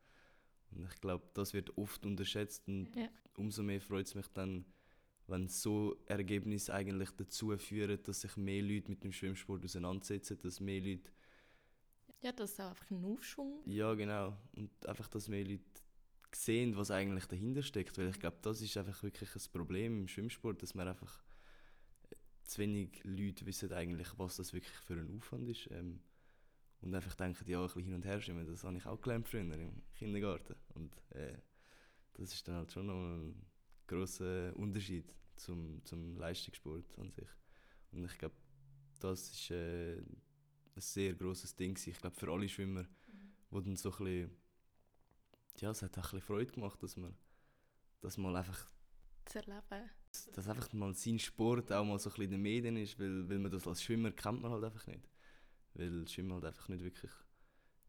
[0.70, 3.08] Und ich glaube, das wird oft unterschätzt und Ja.
[3.36, 4.64] umso mehr freut es mich dann,
[5.26, 10.60] wenn so Ergebnisse eigentlich dazu führen, dass sich mehr Leute mit dem Schwimmsport auseinandersetzen, dass
[10.60, 11.10] mehr Leute
[12.20, 13.62] Ja, das ist auch einfach ein Aufschwung.
[13.66, 14.36] ja, genau.
[14.56, 15.62] Und einfach, dass mehr Leute
[16.34, 17.96] sehen, was eigentlich dahinter steckt.
[17.98, 21.22] Weil ich glaube, das ist einfach wirklich ein Problem im Schwimmsport, dass man einfach
[22.10, 25.70] äh, zu wenig Leute wissen eigentlich, was das wirklich für ein Aufwand ist.
[25.70, 26.00] Ähm,
[26.80, 29.28] und einfach denken, ja, ein bisschen hin und her schwimmen, das habe ich auch gelernt
[29.28, 30.54] früher im Kindergarten.
[30.74, 31.38] Und äh,
[32.14, 33.46] das ist dann halt schon noch ein
[33.86, 37.28] grosser Unterschied zum, zum Leistungssport an sich.
[37.90, 38.36] Und ich glaube,
[39.00, 40.02] das ist äh,
[40.78, 41.74] ein sehr grosses Ding.
[41.74, 41.90] gewesen.
[41.90, 42.86] Ich glaube, für alle Schwimmer,
[43.50, 44.30] wo dann so ein bisschen,
[45.58, 47.14] ja, es hat auch ein bisschen Freude gemacht, dass man
[48.00, 48.64] dass mal einfach,
[49.24, 49.90] Zu erleben.
[50.32, 53.28] dass einfach mal sein Sport auch mal so ein bisschen in den Medien ist, weil,
[53.28, 55.08] weil man das als Schwimmer kennt man halt einfach nicht.
[55.74, 57.10] Weil Schwimmen halt einfach nicht wirklich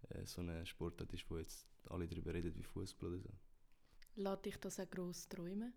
[0.09, 3.29] äh, so eine Sportart ist, wo jetzt alle darüber reden wie Fußball oder so.
[4.15, 5.73] Lässt dich das auch gross träumen?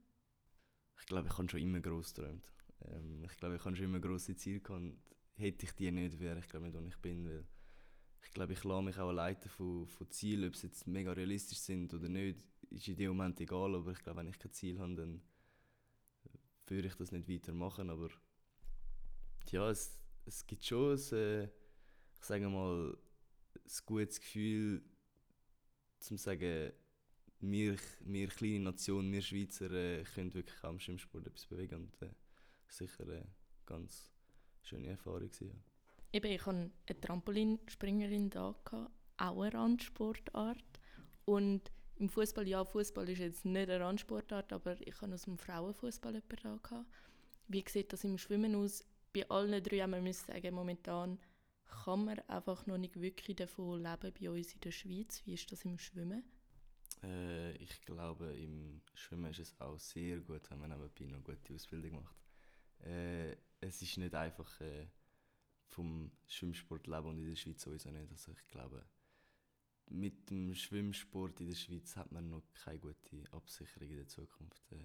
[0.98, 2.50] Ich glaube, ich habe schon immer gross geträumt.
[2.86, 4.96] Ähm, ich glaube, ich habe schon immer grosse Ziele gehabt.
[5.34, 7.26] Hätte ich die nicht, wäre ich glaube nicht, wo ich bin.
[7.26, 7.46] Weil
[8.22, 11.58] ich glaube, ich lasse mich auch leiten von, von Zielen, ob sie jetzt mega realistisch
[11.58, 13.74] sind oder nicht, ist in dem Moment egal.
[13.74, 15.22] Aber ich glaube, wenn ich kein Ziel habe, dann
[16.66, 17.90] würde ich das nicht weitermachen.
[17.90, 18.10] Aber
[19.50, 22.96] ja, es, es gibt schon ein, äh, ich sage mal,
[23.54, 24.82] ein gutes Gefühl,
[25.98, 26.72] zum sagen,
[27.40, 31.82] wir, wir kleine Nation, wir Schweizer, äh, können wirklich im Schwimmsport etwas bewegen.
[31.82, 32.14] Und äh,
[32.68, 33.26] sicher eine
[33.66, 34.11] ganz
[34.62, 35.20] schöne Erfahrung.
[35.20, 35.54] Gewesen, ja.
[36.12, 38.54] Eben, ich hatte eine Trampolinspringerin da,
[39.18, 40.62] auch eine Randsportart.
[41.24, 45.38] Und im Fußball, ja, Fußball ist jetzt nicht eine Randsportart, aber ich hatte aus dem
[45.38, 46.84] Frauenfußball jemanden da.
[47.48, 48.84] Wie sieht das im Schwimmen aus?
[49.12, 51.18] Bei allen drei haben wir sagen, momentan
[51.66, 55.22] kann man einfach noch nicht wirklich davon leben bei uns in der Schweiz.
[55.24, 56.24] Wie ist das im Schwimmen?
[57.02, 61.22] Äh, ich glaube, im Schwimmen ist es auch sehr gut, wenn man nebenbei noch eine
[61.22, 62.21] gute Ausbildung macht.
[63.72, 64.86] Es ist nicht einfach äh,
[65.64, 68.12] vom Schwimmsport leben und in der Schweiz sowieso nicht.
[68.12, 68.84] Also ich glaube,
[69.86, 74.70] mit dem Schwimmsport in der Schweiz hat man noch keine gute Absicherung in der Zukunft.
[74.72, 74.84] Äh,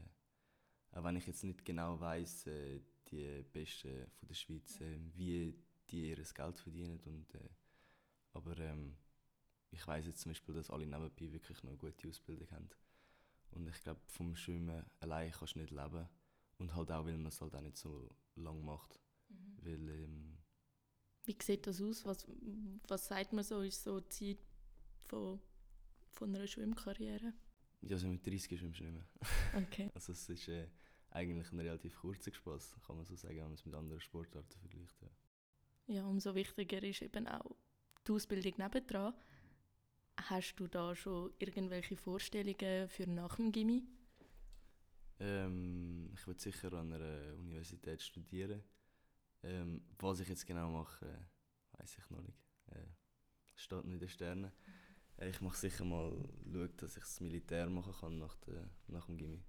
[0.94, 2.80] auch wenn ich jetzt nicht genau weiß, äh,
[3.12, 5.54] die Besten von der Schweiz, äh, wie
[5.90, 7.02] die ihr Geld verdienen.
[7.02, 7.50] Und, äh,
[8.32, 8.96] aber ähm,
[9.70, 12.70] ich weiß jetzt zum Beispiel, dass alle nebenbei wirklich noch eine gute Ausbildung haben.
[13.52, 16.08] Und ich glaube, vom Schwimmen allein kannst du nicht leben.
[16.58, 19.00] Und halt auch, weil man es halt auch nicht so lang macht.
[19.62, 20.38] Weil, ähm,
[21.26, 22.06] Wie sieht das aus?
[22.06, 22.28] Was,
[22.88, 24.46] was sagt man so, ist so die Zeit
[25.06, 25.40] von,
[26.12, 27.34] von einer Schwimmkarriere?
[27.82, 29.64] ja, so mit 30 schwimmst du nicht mehr.
[29.64, 29.90] Okay.
[29.96, 30.68] Also es ist äh,
[31.12, 34.60] eigentlich ein relativ kurzer Spaß, kann man so sagen, wenn man es mit anderen Sportarten
[34.60, 35.02] vergleicht.
[35.02, 35.10] Ja.
[35.88, 37.56] Ja, umso wichtiger ist eben auch
[38.06, 39.14] die Ausbildung nebendran.
[40.20, 43.84] Hast du da schon irgendwelche Vorstellungen für nach dem Gimmi?
[45.20, 48.64] Ähm, ich würde sicher an einer Universität studieren.
[49.44, 51.28] Ähm, was ich jetzt genau mache,
[51.74, 52.40] weiß ich noch nicht.
[52.68, 52.88] Äh,
[53.56, 54.52] steht nicht in den Sternen.
[55.18, 56.12] Äh, ich mache sicher mal
[56.52, 59.44] schauen, dass ich das Militär machen kann nach, der, nach dem Gimmi.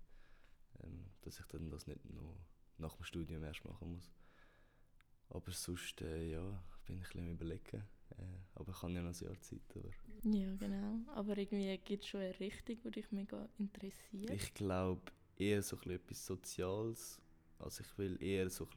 [0.82, 2.38] Ähm, dass ich dann das nicht noch
[2.78, 4.12] nach dem Studium erst machen muss.
[5.30, 7.84] Aber sonst, äh, ja, bin ich ein bisschen überlegen.
[8.10, 8.22] Äh,
[8.54, 9.76] aber ich habe ja noch ein Jahr Zeit.
[9.76, 9.90] Aber
[10.22, 11.00] Ja, genau.
[11.14, 14.30] Aber irgendwie gibt es schon eine Richtung, die dich mega interessiert.
[14.30, 15.02] Ich glaube
[15.38, 17.20] eher so etwas Soziales.
[17.58, 18.68] Also ich will eher so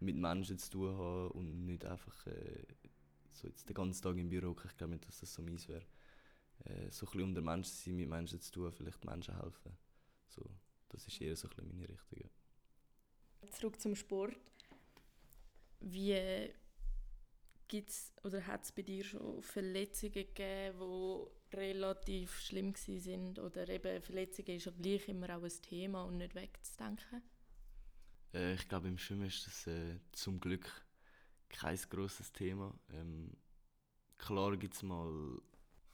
[0.00, 2.66] mit Menschen zu tun haben und nicht einfach äh,
[3.32, 4.56] so jetzt den ganzen Tag im Büro.
[4.64, 5.84] Ich glaube nicht, dass das so meins wäre.
[6.64, 9.76] Äh, so ein unter Menschen sein, mit Menschen zu tun, vielleicht Menschen helfen.
[10.28, 10.42] So,
[10.88, 12.30] das ist eher so ein meine Richtung.
[13.52, 14.36] Zurück zum Sport.
[15.80, 16.50] Wie
[17.68, 24.02] gibt's oder hat es bei dir schon Verletzungen gegeben, die relativ schlimm sind oder eben
[24.02, 27.22] Verletzungen ist ja gleich immer auch ein Thema und nicht wegzudenken?
[28.32, 30.70] Äh, ich glaube, im Schwimmen ist das äh, zum Glück
[31.48, 32.74] kein grosses Thema.
[32.90, 33.36] Ähm,
[34.18, 35.40] klar gibt es mal...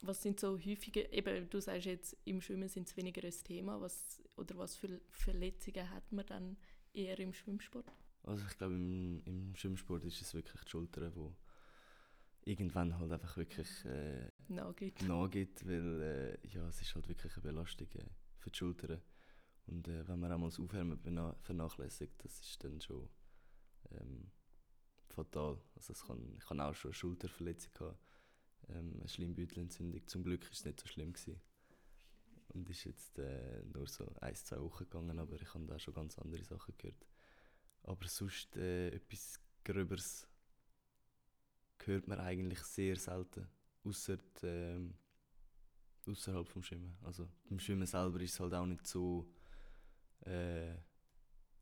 [0.02, 3.80] Was sind so häufige, eben du sagst jetzt, im Schwimmen sind es weniger ein Thema,
[3.80, 6.56] was, oder was für Verletzungen hat man dann
[6.94, 7.92] eher im Schwimmsport?
[8.22, 11.36] Also ich glaube, im, im Schwimmsport ist es wirklich die Schulter, wo
[12.44, 15.02] irgendwann halt einfach wirklich äh, nachgeht.
[15.02, 18.04] nachgeht, weil äh, ja, es ist halt wirklich eine Belastung äh,
[18.38, 19.00] für die Schultern.
[19.66, 20.98] Und äh, wenn man einmal das Aufwärmen
[21.42, 23.08] vernachlässigt, das ist dann schon
[23.92, 24.30] ähm,
[25.08, 25.58] fatal.
[25.76, 27.98] Also es kann, ich hatte auch schon eine Schulterverletzung, gehabt,
[28.68, 30.06] ähm, eine Schleimbeutelentzündung.
[30.06, 31.12] Zum Glück war es nicht so schlimm.
[31.12, 31.40] Gewesen.
[32.48, 35.94] Und ist jetzt äh, nur so ein, zwei Wochen gegangen, aber ich habe da schon
[35.94, 37.06] ganz andere Sachen gehört.
[37.84, 40.26] Aber sonst äh, etwas Gröberes
[41.84, 43.46] hört man eigentlich sehr selten.
[43.84, 44.94] Außer ähm,
[46.06, 46.96] außerhalb vom Schwimmen.
[47.02, 49.26] Also beim Schwimmen selber ist es halt auch nicht so
[50.20, 50.74] äh,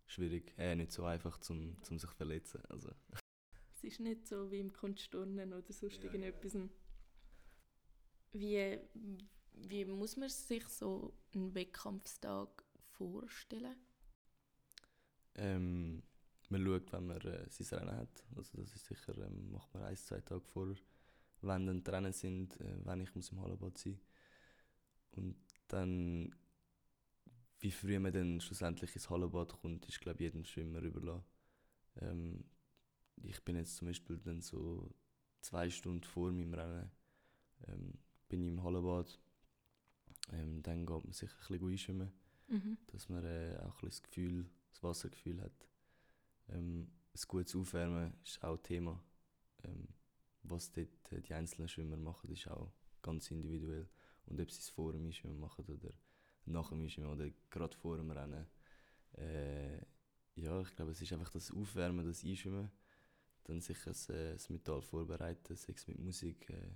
[0.07, 2.63] schwierig, äh, nicht so einfach zum, zum sich verletzen.
[2.69, 2.91] Also.
[3.75, 6.55] Es ist nicht so wie im Kunstturnen oder sonst ja, irgendetwas.
[6.55, 6.69] Ja.
[8.33, 8.79] Wie,
[9.53, 12.65] wie muss man sich so einen Wettkampfstag
[12.97, 13.77] vorstellen?
[15.37, 16.03] Ähm,
[16.49, 18.25] man schaut, wenn man äh, sein Rennen hat.
[18.37, 20.75] Also das ist sicher, ähm, macht man ein, zwei Tage vor,
[21.43, 24.01] wenn dann die Rennen sind, äh, wenn ich muss im Hallenbad sein
[25.13, 25.37] Und
[25.69, 26.35] dann,
[27.61, 31.25] wie früh man dann schlussendlich ins Hallenbad kommt, ist glaube ich jedem Schwimmer überlassen.
[32.01, 32.45] Ähm,
[33.23, 34.95] ich bin jetzt zum Beispiel dann so
[35.41, 36.91] zwei Stunden vor meinem Rennen
[37.67, 37.95] ähm,
[38.29, 39.19] bin ich im Hallenbad.
[40.33, 42.13] Ähm, dann geht man sich ein bisschen einschwimmen,
[42.49, 42.79] mhm.
[42.89, 45.69] dass man äh, auch ein bisschen das Gefühl, das Wassergefühl hat.
[46.51, 49.03] Ähm, ein gutes Aufwärmen ist auch Thema.
[49.65, 49.89] Ähm,
[50.51, 53.89] was dort äh, die einzelnen Schwimmer machen, ist auch ganz individuell.
[54.27, 55.93] Und ob sie es vor dem Einschwimmen machen oder
[56.45, 58.47] nach dem Einschwimmen oder gerade vor dem Rennen.
[59.17, 59.79] Äh,
[60.35, 62.71] ja, ich glaube, es ist einfach das Aufwärmen, das Einschwimmen.
[63.45, 66.71] Dann sich ein, äh, ein Metall vorbereiten, sei es mit Musik äh,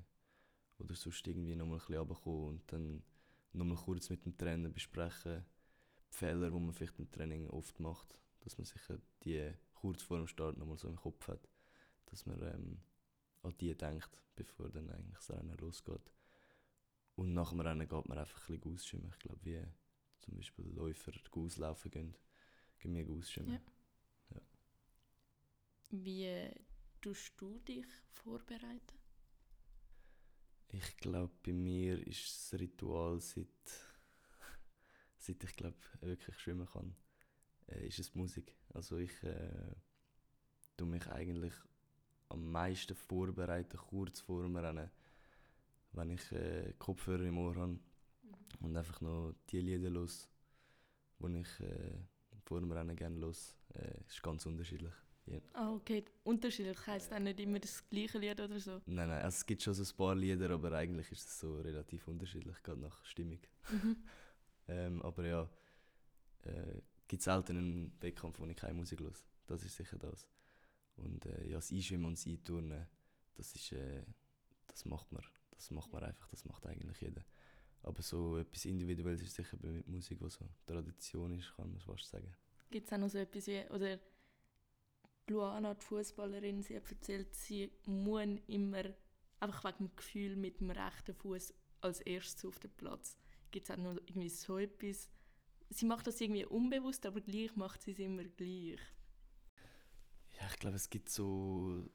[0.78, 3.02] oder sonst irgendwie nochmal ein bisschen runterkommen und dann
[3.52, 5.44] nochmal kurz mit dem Trainer besprechen.
[6.10, 8.80] Die Fehler, die man vielleicht im Training oft macht, dass man sich
[9.24, 11.48] die kurz vor dem Start nochmal so im Kopf hat,
[12.06, 12.80] dass man ähm,
[13.52, 16.12] an die denkt, bevor dann eigentlich das Rennen losgeht.
[17.14, 19.10] Und nach dem Rennen geht man einfach ein bisschen ausschwimmen.
[19.10, 19.62] Ich glaube, wie
[20.20, 22.16] zum Beispiel Läufer auslaufen gehen,
[22.78, 23.60] gehen wir ausschwimmen.
[24.30, 24.36] Ja.
[24.36, 24.40] Ja.
[25.90, 26.50] Wie
[27.00, 28.98] tust du dich vorbereiten?
[30.68, 33.46] Ich glaube, bei mir ist das Ritual, seit,
[35.18, 36.96] seit ich glaube, wirklich schwimmen kann,
[37.66, 38.56] äh, ist es Musik.
[38.70, 39.74] Also ich äh,
[40.78, 41.52] tue mich eigentlich
[42.32, 44.90] am meisten vorbereiten, kurz vor dem Rennen,
[45.92, 47.78] wenn ich äh, Kopfhörer im Ohr habe
[48.60, 50.28] und einfach noch die Lieder los,
[51.18, 51.98] die ich äh,
[52.44, 53.56] vor dem Rennen gerne los.
[53.74, 54.92] Äh, ist ganz unterschiedlich.
[55.28, 55.40] Yeah.
[55.52, 56.04] Ah, okay.
[56.24, 58.80] Unterschiedlich heisst auch nicht immer das gleiche Lied oder so?
[58.86, 59.22] Nein, nein.
[59.22, 62.60] Also es gibt schon so ein paar Lieder, aber eigentlich ist es so relativ unterschiedlich,
[62.62, 63.38] gerade nach Stimmung.
[63.70, 63.96] Mhm.
[64.68, 65.48] ähm, aber ja,
[66.42, 69.12] äh, gibt selten einen Wettkampf, wo ich keine Musik höre.
[69.46, 70.26] Das ist sicher das.
[71.02, 72.86] Und äh, ja, das Einschwimmen und das Einturnen,
[73.34, 74.04] das ist, äh,
[74.66, 75.22] das macht man.
[75.50, 77.24] Das macht man einfach, das macht eigentlich jeder.
[77.82, 82.08] Aber so etwas Individuelles ist sicher bei Musik, was so Tradition ist, kann man fast
[82.08, 82.32] sagen.
[82.70, 83.98] Gibt es auch noch so etwas wie, oder
[85.28, 88.84] Luana, die Fußballerin, sie hat erzählt, sie muss immer
[89.40, 93.16] einfach wegen dem Gefühl mit dem rechten Fuß als erstes auf den Platz.
[93.50, 95.10] Gibt es auch noch irgendwie so etwas,
[95.70, 98.80] sie macht das irgendwie unbewusst, aber gleich macht sie es immer gleich.
[100.62, 101.90] Glaube, es gibt so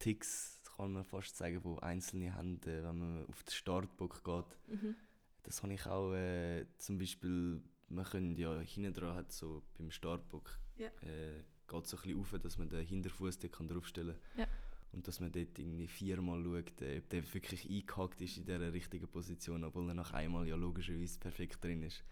[0.00, 4.58] Ticks, kann man fast sagen, wo einzelne haben, wenn man auf den Startbock geht.
[4.66, 4.96] Mhm.
[5.44, 9.92] Das habe ich auch äh, zum Beispiel, man könnte ja hinten dran hat so beim
[9.92, 10.88] Startbock ja.
[11.02, 14.40] äh, geht so ein bisschen auf, dass man den Hinterfuß draufstellen kann.
[14.40, 14.48] Ja.
[14.90, 18.72] Und dass man dort irgendwie viermal schaut, äh, ob der wirklich eingehakt ist in dieser
[18.72, 22.02] richtigen Position, obwohl er nach einmal ja logischerweise perfekt drin ist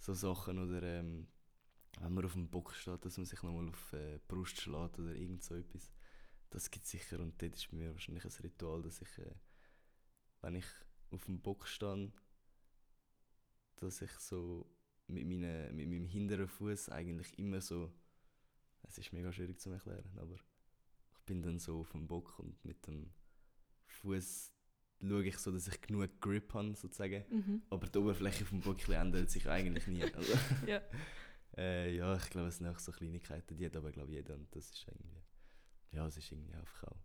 [0.00, 1.28] so Sachen oder ähm,
[2.00, 4.98] wenn man auf dem Bock steht, dass man sich nochmal auf äh, die Brust schlägt
[4.98, 5.92] oder irgend so etwas.
[6.50, 9.34] Das gibt es sicher und dort ist bei mir wahrscheinlich ein Ritual, dass ich, äh,
[10.40, 10.66] wenn ich
[11.10, 12.12] auf dem Bock stehe,
[13.76, 14.66] dass ich so
[15.06, 17.92] mit, meine, mit meinem hinteren Fuß eigentlich immer so,
[18.82, 22.64] es ist mega schwierig zu erklären, aber ich bin dann so auf dem Bock und
[22.64, 23.12] mit dem
[23.86, 24.52] Fuß
[25.00, 27.24] schaue ich so, dass ich genug Grip habe, sozusagen.
[27.30, 27.62] Mhm.
[27.70, 30.02] Aber die Oberfläche vom Böckchen ändert sich eigentlich nie.
[30.14, 30.32] Also,
[30.66, 30.80] ja.
[31.56, 34.34] Äh, ja, ich glaube, es sind auch so Kleinigkeiten, die hat aber, glaube ich, jeder.
[34.34, 35.22] Und das ist irgendwie,
[35.92, 37.02] ja, es ist irgendwie einfach auch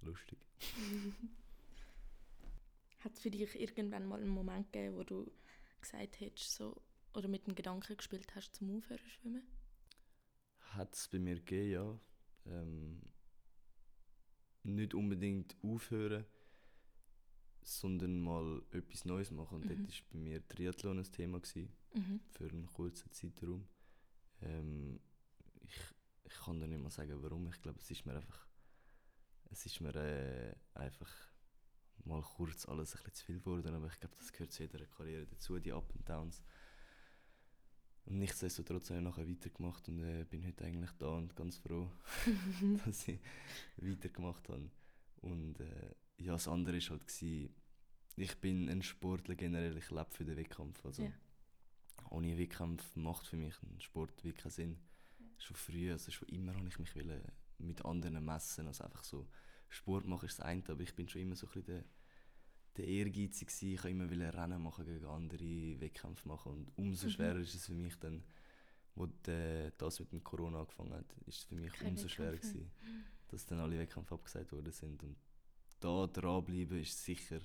[0.00, 0.38] lustig.
[3.00, 5.30] Hat es für dich irgendwann mal einen Moment gegeben, wo du
[5.80, 6.80] gesagt hättest, so,
[7.12, 9.46] oder mit dem Gedanken gespielt hast, zum Aufhören zu schwimmen?
[10.58, 12.00] Hat es bei mir gegeben, ja.
[12.46, 13.02] Ähm,
[14.62, 16.24] nicht unbedingt aufhören,
[17.64, 19.56] sondern mal etwas Neues machen.
[19.56, 19.68] Und mhm.
[19.68, 22.20] dort war bei mir Triathlon ein Thema gewesen, mhm.
[22.30, 23.66] für einen kurzen Zeitraum.
[24.42, 25.00] Ähm,
[25.62, 25.80] ich,
[26.24, 27.48] ich kann dir nicht mal sagen, warum.
[27.48, 28.46] Ich glaube, es ist mir einfach,
[29.50, 31.10] es ist mir äh, einfach
[32.04, 33.74] mal kurz alles ein bisschen zu viel geworden.
[33.74, 36.42] Aber ich glaube, das gehört zu jeder Karriere dazu, die Up and Downs.
[38.06, 41.90] Und nichtsdestotrotz habe ich nachher weitergemacht und äh, bin heute eigentlich da und ganz froh,
[42.84, 43.18] dass ich
[43.78, 44.70] weitergemacht habe.
[45.22, 47.54] Und äh, ja, das andere war halt, gewesen,
[48.16, 50.84] ich bin ein Sportler generell, ich lebe für den Wettkampf.
[50.84, 51.12] Also, ja.
[52.10, 54.78] Ohne Wettkampf macht für mich ein Sport wirklich keinen Sinn.
[55.18, 55.26] Ja.
[55.38, 56.94] Schon früh, also schon immer habe ich mich
[57.58, 58.66] mit anderen messen.
[58.66, 59.28] Also einfach so,
[59.68, 61.84] Sport machen ist das eine, aber ich bin schon immer so ein bisschen der,
[62.76, 63.72] der Ehrgeizig gewesen.
[63.72, 67.10] Ich wollte immer Rennen machen gegen andere, Wettkämpfe machen und umso mhm.
[67.10, 68.22] schwerer ist es für mich dann,
[68.94, 72.36] wo de, das mit dem Corona angefangen hat, ist es für mich Kein umso schwerer
[72.36, 72.70] gewesen,
[73.28, 75.16] dass dann alle Wettkämpfe abgesagt worden sind und
[75.84, 77.40] da dranbleiben ist sicher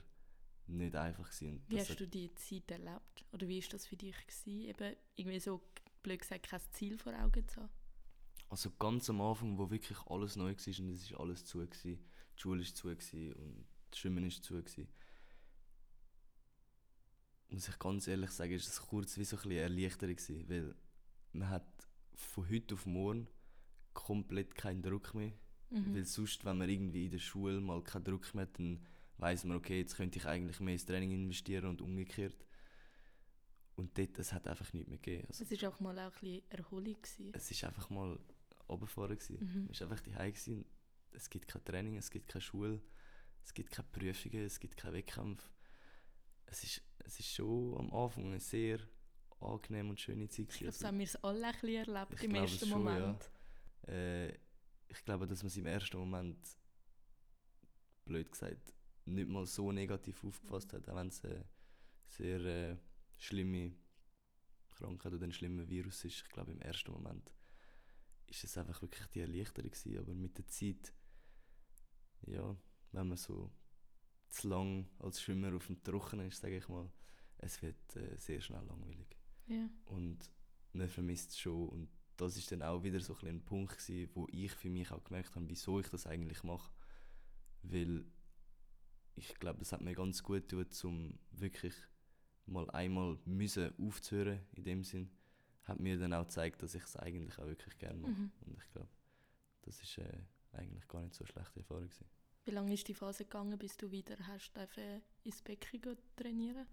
[0.68, 1.62] nicht einfach gewesen.
[1.68, 3.26] Wie hast du die Zeit erlebt?
[3.34, 5.62] Oder wie war das für dich gewesen, eben irgendwie so
[6.04, 7.70] blöd gesagt kein Ziel vor Augen zu haben?
[8.48, 12.00] Also ganz am Anfang, wo wirklich alles neu war und es war alles zu, gewesen.
[12.36, 14.54] die Schule war zu gewesen und das Schwimmen war zu.
[14.56, 14.88] Gewesen.
[17.50, 20.76] Muss ich ganz ehrlich sagen, ist es kurz wie so ein bisschen Erleichterung gewesen, weil
[21.34, 21.68] man hat
[22.16, 23.28] von heute auf morgen
[23.94, 25.34] komplett keinen Druck mehr
[25.70, 25.96] Mhm.
[25.96, 28.80] Weil sonst, wenn man irgendwie in der Schule mal keinen Druck mehr hat, dann
[29.18, 32.46] weiß man, okay, jetzt könnte ich eigentlich mehr ins Training investieren und umgekehrt.
[33.76, 35.26] Und dort, es hat einfach nichts mehr gegeben.
[35.28, 36.96] Also, es war auch mal auch ein bisschen Erholung.
[37.02, 37.32] Gewesen.
[37.34, 38.20] Es war einfach mal
[38.68, 39.18] runterfahren.
[39.40, 39.70] Mhm.
[39.72, 40.66] Es war einfach die
[41.12, 42.82] Es gibt kein Training, es gibt keine Schule,
[43.44, 45.50] es gibt keine Prüfungen, es gibt keinen Wettkampf.
[46.46, 48.80] Es ist, es ist schon am Anfang eine sehr
[49.40, 50.48] angenehme und schöne Zeit.
[50.50, 53.32] Ich glaube, so haben wir es alle ein bisschen erlebt im ersten schon, Moment.
[53.88, 53.94] Ja.
[53.94, 54.34] Äh,
[54.90, 56.58] ich glaube, dass man es im ersten Moment,
[58.06, 58.74] blöd gesagt,
[59.06, 61.46] nicht mal so negativ aufgefasst hat, auch wenn es eine
[62.08, 62.78] sehr äh,
[63.18, 63.76] schlimme
[64.72, 66.24] Krankheit oder ein schlimmer Virus ist.
[66.26, 67.34] Ich glaube, im ersten Moment
[68.28, 70.00] ist es einfach wirklich die Erleichterung gewesen.
[70.00, 70.94] aber mit der Zeit,
[72.22, 72.56] ja,
[72.92, 73.52] wenn man so
[74.30, 76.92] zu lang als Schwimmer auf dem Trockenen ist, sage ich mal,
[77.38, 79.18] es wird äh, sehr schnell langweilig.
[79.48, 79.70] Ja.
[79.86, 80.30] Und
[80.74, 81.90] man vermisst es schon und
[82.22, 85.04] das ist dann auch wieder so ein, ein Punkt gewesen, wo ich für mich auch
[85.04, 86.72] gemerkt habe, wieso ich das eigentlich mache.
[87.64, 88.06] Weil
[89.16, 91.74] ich glaube, das hat mir ganz gut getan, um wirklich
[92.46, 95.10] mal einmal müssen aufzuhören in dem Sinn.
[95.64, 98.12] Hat mir dann auch gezeigt, dass ich es eigentlich auch wirklich gerne mache.
[98.12, 98.32] Mhm.
[98.42, 98.90] Und ich glaube,
[99.62, 100.22] das ist äh,
[100.54, 102.06] eigentlich gar nicht so eine schlechte Erfahrung gewesen.
[102.46, 104.52] Wie lange ist die Phase gegangen, bis du wieder hast
[105.24, 106.66] ins Becken trainieren?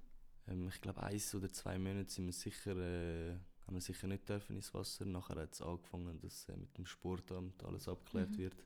[0.49, 4.29] Ähm, ich glaube, eins oder zwei Monate sind wir sicher äh, haben wir sicher nicht
[4.29, 5.05] dürfen ins Wasser.
[5.05, 8.39] Nachher hat es angefangen, dass äh, mit dem Sportamt alles abgeklärt mhm.
[8.39, 8.65] wird.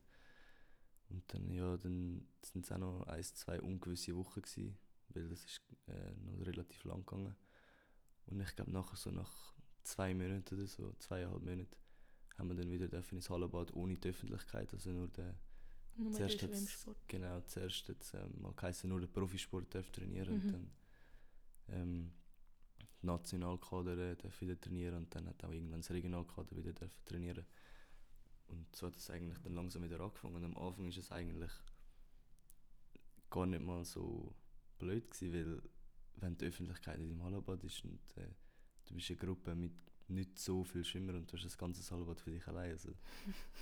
[1.09, 5.45] Und dann, ja, dann sind es auch noch ein, zwei ungewisse Wochen gewesen, weil das
[5.45, 7.35] ist äh, noch relativ lang gegangen.
[8.27, 11.77] Und ich glaube, nachher so nach zwei Monaten oder so, zweieinhalb Monaten,
[12.39, 15.35] haben wir dann wieder dürfen ins Hallenbad ohne die Öffentlichkeit, also nur der
[15.97, 16.97] nur zuerst Schwimmsport.
[17.09, 20.41] Genau, zuerst hat ähm, mal geheißen, nur der Profisport darf trainieren mhm.
[20.41, 20.71] und dann
[21.69, 22.13] ähm,
[23.03, 27.47] Nationalkader äh, wieder trainieren und dann hat auch irgendwann das Regionalkader wieder trainieren
[28.51, 30.37] und so hat es eigentlich dann langsam wieder angefangen.
[30.37, 31.53] Und am Anfang ist es eigentlich
[33.31, 34.35] gar nicht mal so
[34.79, 35.63] blöd gewesen, weil
[36.17, 38.29] wenn die Öffentlichkeit in deinem Hallenbad ist und äh,
[38.87, 39.73] du bist eine Gruppe mit
[40.09, 42.73] nicht so viel Schwimmer und du hast das ganze Hallenbad für dich allein.
[42.73, 42.91] Also,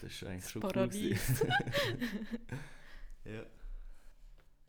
[0.01, 1.42] das ist eigentlich schon Paradies.
[1.42, 1.48] cool
[3.33, 3.46] ja.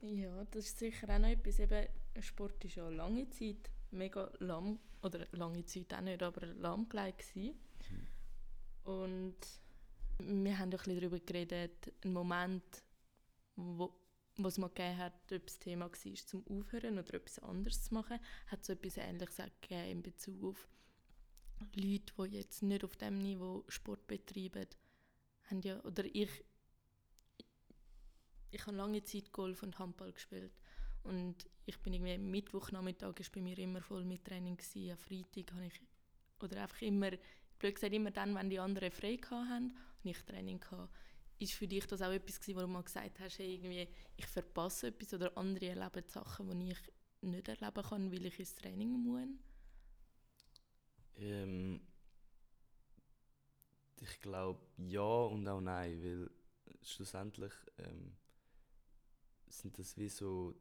[0.01, 1.59] Ja, das ist sicher auch noch etwas.
[1.59, 1.87] Eben,
[2.19, 7.33] Sport ist ja eine lange Zeit mega lahm, oder lange Zeit auch nicht, aber lahmgelegt
[7.33, 7.59] gewesen.
[8.83, 9.35] Und
[10.19, 12.83] wir haben ein bisschen darüber geredet, ein Moment,
[13.55, 13.93] wo
[14.43, 18.19] was man gegeben hat, ob das Thema war, zum Aufhören oder etwas anderes zu machen,
[18.47, 20.67] hat so etwas Ähnliches gegeben in Bezug auf
[21.75, 24.67] Leute, die jetzt nicht auf dem Niveau Sport betreiben,
[25.49, 26.29] haben ja, oder ich,
[28.51, 30.53] ich habe lange Zeit Golf und Handball gespielt.
[31.03, 34.91] Und ich bin irgendwie Mittwochnachmittag ist bei mir immer voll mit Training gewesen.
[34.91, 35.81] Am Freitag habe ich,
[36.41, 37.11] oder einfach immer,
[37.59, 40.89] blöd gesagt, immer dann, wenn die anderen frei hatten und ich Training hatte.
[41.37, 44.25] Ist für dich das auch etwas gewesen, wo du mal gesagt hast, hey, irgendwie, ich
[44.25, 46.91] verpasse etwas oder andere erleben Sachen, die ich
[47.21, 49.29] nicht erleben kann, weil ich ins Training muss?
[51.17, 51.81] Ähm,
[54.01, 56.31] ich glaube ja und auch nein, weil
[56.81, 58.15] schlussendlich ähm,
[59.47, 60.55] sind das wie so,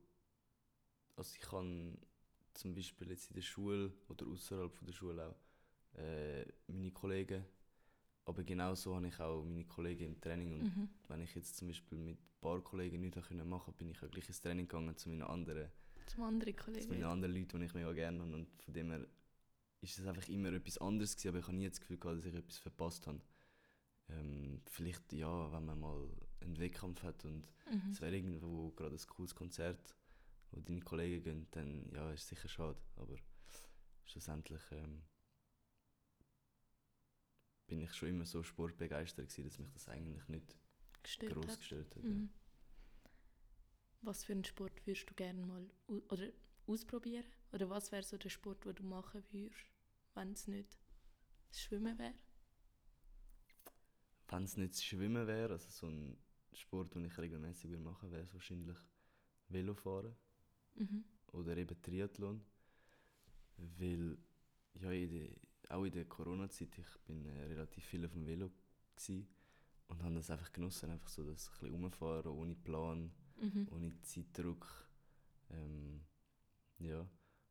[1.19, 1.99] also ich kann
[2.55, 7.45] zum Beispiel jetzt in der Schule oder außerhalb der Schule auch äh, meine Kollegen,
[8.25, 10.89] aber genauso habe ich auch meine Kollegen im Training und Mhm.
[11.09, 14.11] wenn ich jetzt zum Beispiel mit ein paar Kollegen nichts machen konnte, bin ich auch
[14.11, 15.71] gleich ins Training gegangen zu meinen anderen,
[16.07, 16.89] Zum anderen zu Kollegen.
[16.91, 19.07] meinen anderen Leuten, die ich mega gerne habe und von dem her
[19.81, 22.27] ist es einfach immer etwas anderes gewesen, aber ich habe nie das Gefühl gehabt, dass
[22.27, 23.21] ich etwas verpasst habe.
[24.11, 26.09] Ähm, vielleicht ja, wenn man mal
[26.41, 27.91] einen Wettkampf hat und Mhm.
[27.91, 29.95] es wäre irgendwo gerade ein cooles Konzert,
[30.51, 32.81] wo deine Kollegen gehen, dann ja, ist sicher schade.
[32.97, 33.17] Aber
[34.05, 35.03] schlussendlich ähm,
[37.67, 40.57] bin ich schon immer so sportbegeistert gewesen, dass mich das eigentlich nicht
[41.03, 41.59] Gestört groß hat.
[41.59, 42.03] gestört hat.
[42.03, 42.31] Mhm.
[44.01, 45.71] Was für einen Sport würdest du gerne mal
[46.09, 46.31] oder
[46.67, 47.25] ausprobieren?
[47.53, 49.67] Oder was wäre so der Sport, den du machen würdest,
[50.15, 50.79] wenn es nicht
[51.51, 52.15] das Schwimmen wäre?
[54.29, 56.19] Wenn es nicht das Schwimmen wäre, also so ein
[56.53, 58.77] Sport, den ich regelmäßig würde machen, wäre es wahrscheinlich
[59.49, 60.17] Velofahren
[60.79, 61.05] Mhm.
[61.33, 62.41] oder eben Triathlon.
[63.79, 64.17] Weil
[64.75, 68.51] ja, in der, auch in der Corona-Zeit, ich bin äh, relativ viel auf dem Velo
[69.89, 73.11] und habe das einfach genossen, einfach so das ein bisschen rumfahren, ohne Plan,
[73.41, 73.69] Mhm.
[73.71, 74.67] ohne Zeitdruck.
[75.51, 76.01] Ähm,
[76.81, 77.01] ja,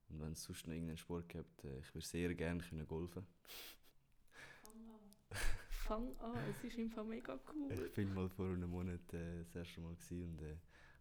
[0.09, 3.25] und wenn es sonst noch irgendeinen Sport gibt, äh, ich würde sehr gerne können golfen.
[5.69, 7.71] Fang an, es ist im Fall mega cool.
[7.71, 10.57] Ich bin mal vor einem Monat äh, das erste Mal und äh,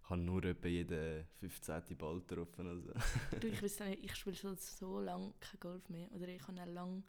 [0.07, 1.97] habe nur etwa jeden 15.
[1.97, 2.67] Ball getroffen.
[2.67, 2.93] Also.
[3.41, 6.11] Du, ich weiß nicht, ich spiele schon so lange kein Golf mehr.
[6.13, 7.03] Oder ich habe lange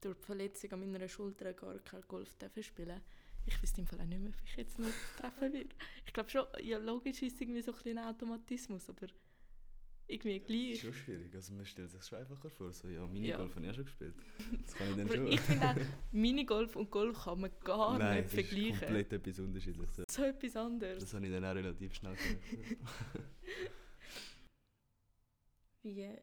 [0.00, 3.00] durch die Verletzung an meiner Schulter gar kein Golf spielen.
[3.46, 5.68] Ich weiß im Fall auch nicht mehr, ob ich jetzt noch treffen würde.
[6.06, 9.06] Ich glaube schon, ja, logisch ist es irgendwie so ein ein Automatismus, aber
[10.08, 10.80] irgendwie Das ist gleich.
[10.80, 11.34] schon schwierig.
[11.34, 12.72] Also man stellt sich schon einfacher vor.
[12.72, 14.14] So, ja, Minigolf habe ich auch schon gespielt.
[14.64, 15.26] Das kann ich dann schon.
[15.28, 15.74] ich finde auch,
[16.12, 18.78] Minigolf und Golf kann man gar Nein, nicht das ist vergleichen.
[18.80, 19.96] komplett etwas unterschiedliches.
[19.98, 20.04] ja.
[20.10, 21.00] So etwas anderes.
[21.04, 22.78] Das habe ich dann auch relativ schnell gemerkt.
[25.82, 26.16] Wie,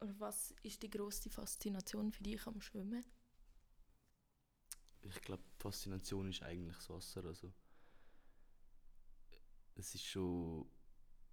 [0.00, 3.04] oder was ist die grosste Faszination für dich am Schwimmen?
[5.04, 7.24] ich glaube, die Faszination ist eigentlich das Wasser.
[7.24, 7.52] Also,
[9.74, 10.64] es ist schon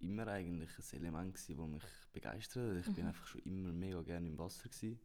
[0.00, 1.82] immer eigentlich ein Element, das mich
[2.12, 2.86] begeistert hat.
[2.86, 3.08] Ich bin Mhm.
[3.08, 4.68] einfach schon immer mega gerne im Wasser.
[4.68, 5.00] Gewesen.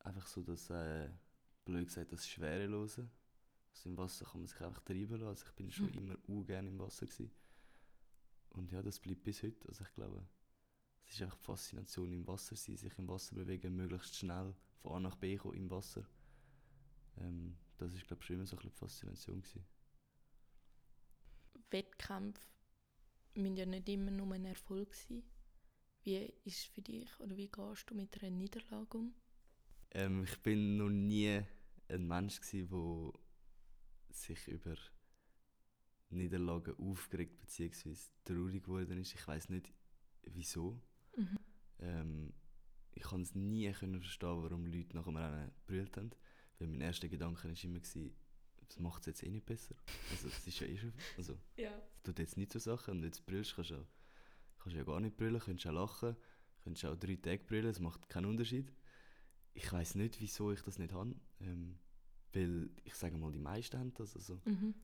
[0.00, 1.10] Einfach so das, äh,
[1.64, 3.08] blöd gesagt, das Schwerelose.
[3.70, 5.26] Also im Wasser kann man sich einfach treiben lassen.
[5.28, 5.98] Also ich bin schon Mhm.
[5.98, 7.06] immer u gerne im Wasser.
[7.06, 7.30] Gewesen.
[8.50, 9.68] Und ja, das bleibt bis heute.
[9.68, 10.26] Also ich glaube,
[11.06, 14.92] es ist einfach die Faszination im Wasser sein, sich im Wasser bewegen, möglichst schnell von
[14.96, 16.04] A nach B kommen im Wasser.
[17.18, 19.64] Ähm, das ist glaube ich schon immer so ein bisschen die Faszination gewesen.
[21.70, 22.40] Wettkämpfe
[23.34, 25.22] müssen ja nicht immer nur ein Erfolg sein.
[26.02, 29.14] Wie ist es für dich oder wie gehst du mit einer Niederlage um?
[29.90, 31.42] Ähm, ich bin noch nie
[31.88, 33.12] ein Mensch gsi, der
[34.10, 34.76] sich über
[36.10, 37.94] Niederlagen aufgeregt bzw.
[38.24, 39.14] traurig geworden ist.
[39.14, 39.72] Ich weiß nicht,
[40.22, 40.80] wieso.
[41.16, 41.38] Mhm.
[41.80, 42.32] Ähm,
[42.92, 46.10] ich kann es nie können verstehen, warum Leute nach dem Rennen gebrüllt haben.
[46.58, 48.16] Weil mein erster Gedanke war immer, gewesen,
[48.66, 49.76] das macht es jetzt eh nicht besser.
[50.10, 50.92] Also, es ist ja eh schon...
[51.16, 51.80] Also, Ja.
[52.08, 53.86] Tut jetzt nicht so Sachen und jetzt brüllst kannst du
[54.58, 56.16] kannst ja gar nicht brüllen, kannst auch lachen,
[56.64, 58.72] kannst auch drei Tage brüllen, es macht keinen Unterschied.
[59.54, 61.14] Ich weiß nicht, wieso ich das nicht habe.
[61.40, 61.78] Ähm,
[62.32, 64.14] weil, ich sage mal, die meisten haben das.
[64.16, 64.74] Also, Mhm.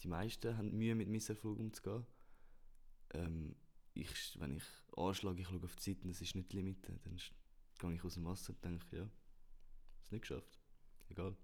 [0.00, 2.04] die meisten haben Mühe mit Misserfolg umzugehen.
[3.10, 3.54] Ähm,
[3.94, 4.64] ich, wenn ich
[4.96, 7.16] anschlage, ich schaue auf die Zeit und das ist nicht die Limite, dann
[7.78, 9.08] gehe ich aus dem Wasser und denke, ja,
[10.02, 10.58] es nicht geschafft.
[11.08, 11.36] Egal.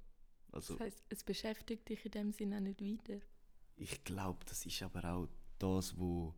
[0.50, 3.20] Also, Das heisst, es beschäftigt dich in dem Sinne auch nicht weiter.
[3.76, 6.34] Ich glaube, das ist aber auch das, wo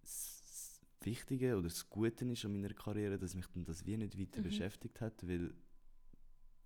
[0.00, 4.18] das Wichtige oder das Gute ist an meiner Karriere, dass mich dann das wie nicht
[4.18, 4.42] weiter Mhm.
[4.42, 5.54] beschäftigt hat, weil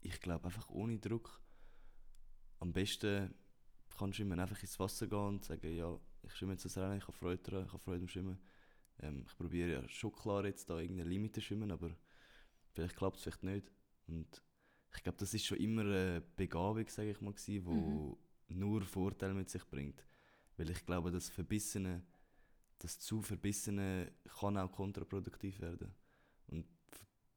[0.01, 1.41] ich glaube einfach ohne Druck
[2.59, 3.35] am besten
[3.99, 6.99] kannst du immer einfach ins Wasser gehen und sagen, ja, ich schwimme jetzt das Rennen,
[6.99, 8.39] ich habe Freude daran, ich habe Freude am Schwimmen.
[9.01, 11.91] Ähm, ich probiere ja schon klar jetzt da irgendeine Limite zu schwimmen, aber
[12.73, 13.73] vielleicht klappt es vielleicht nicht.
[14.09, 14.43] Und
[14.95, 18.17] ich glaube, das ist schon immer eine Begabung, sage ich mal, die Mhm.
[18.49, 20.05] nur Vorteile mit sich bringt.
[20.57, 22.03] Weil ich glaube, das Verbissene,
[22.79, 25.93] das zu Verbissene kann auch kontraproduktiv werden.
[26.49, 26.67] Und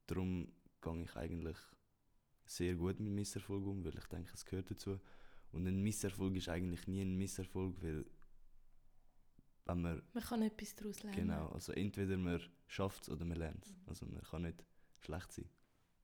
[0.06, 1.56] darum gehe ich eigentlich
[2.46, 4.98] sehr gut mit Misserfolg um, weil ich denke, es gehört dazu.
[5.52, 8.04] Und ein Misserfolg ist eigentlich nie ein Misserfolg, weil
[9.66, 11.16] wenn man Man kann etwas daraus lernen.
[11.16, 13.72] Genau, also entweder man schafft es oder man lernt es.
[13.72, 13.82] Mhm.
[13.86, 14.64] Also man kann nicht
[15.00, 15.48] schlecht sein.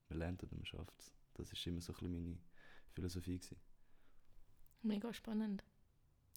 [0.08, 1.12] Man lernt oder man schafft es.
[1.36, 2.38] Das war immer so ein bisschen meine
[2.92, 3.38] Philosophie.
[3.38, 3.56] Gewesen.
[4.82, 5.64] Mega spannend.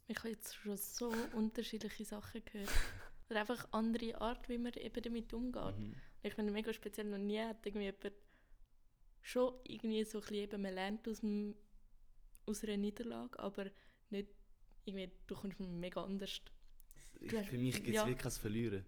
[0.08, 2.70] Ich habe jetzt schon so unterschiedliche Sachen gehört.
[3.30, 5.78] Oder einfach andere Art, wie man eben damit umgeht.
[5.78, 5.94] Mhm.
[6.22, 8.12] Ich finde mega speziell noch nie hat irgendwie jemand
[9.22, 11.54] schon irgendwie so ein bisschen eben, man lernt aus, dem,
[12.46, 13.70] aus einer Niederlage, aber
[14.10, 14.28] nicht
[14.84, 16.40] irgendwie, du kommst mega anders.
[17.20, 18.06] Ich, für mich gibt es ja.
[18.06, 18.86] wirklich kein Verlieren.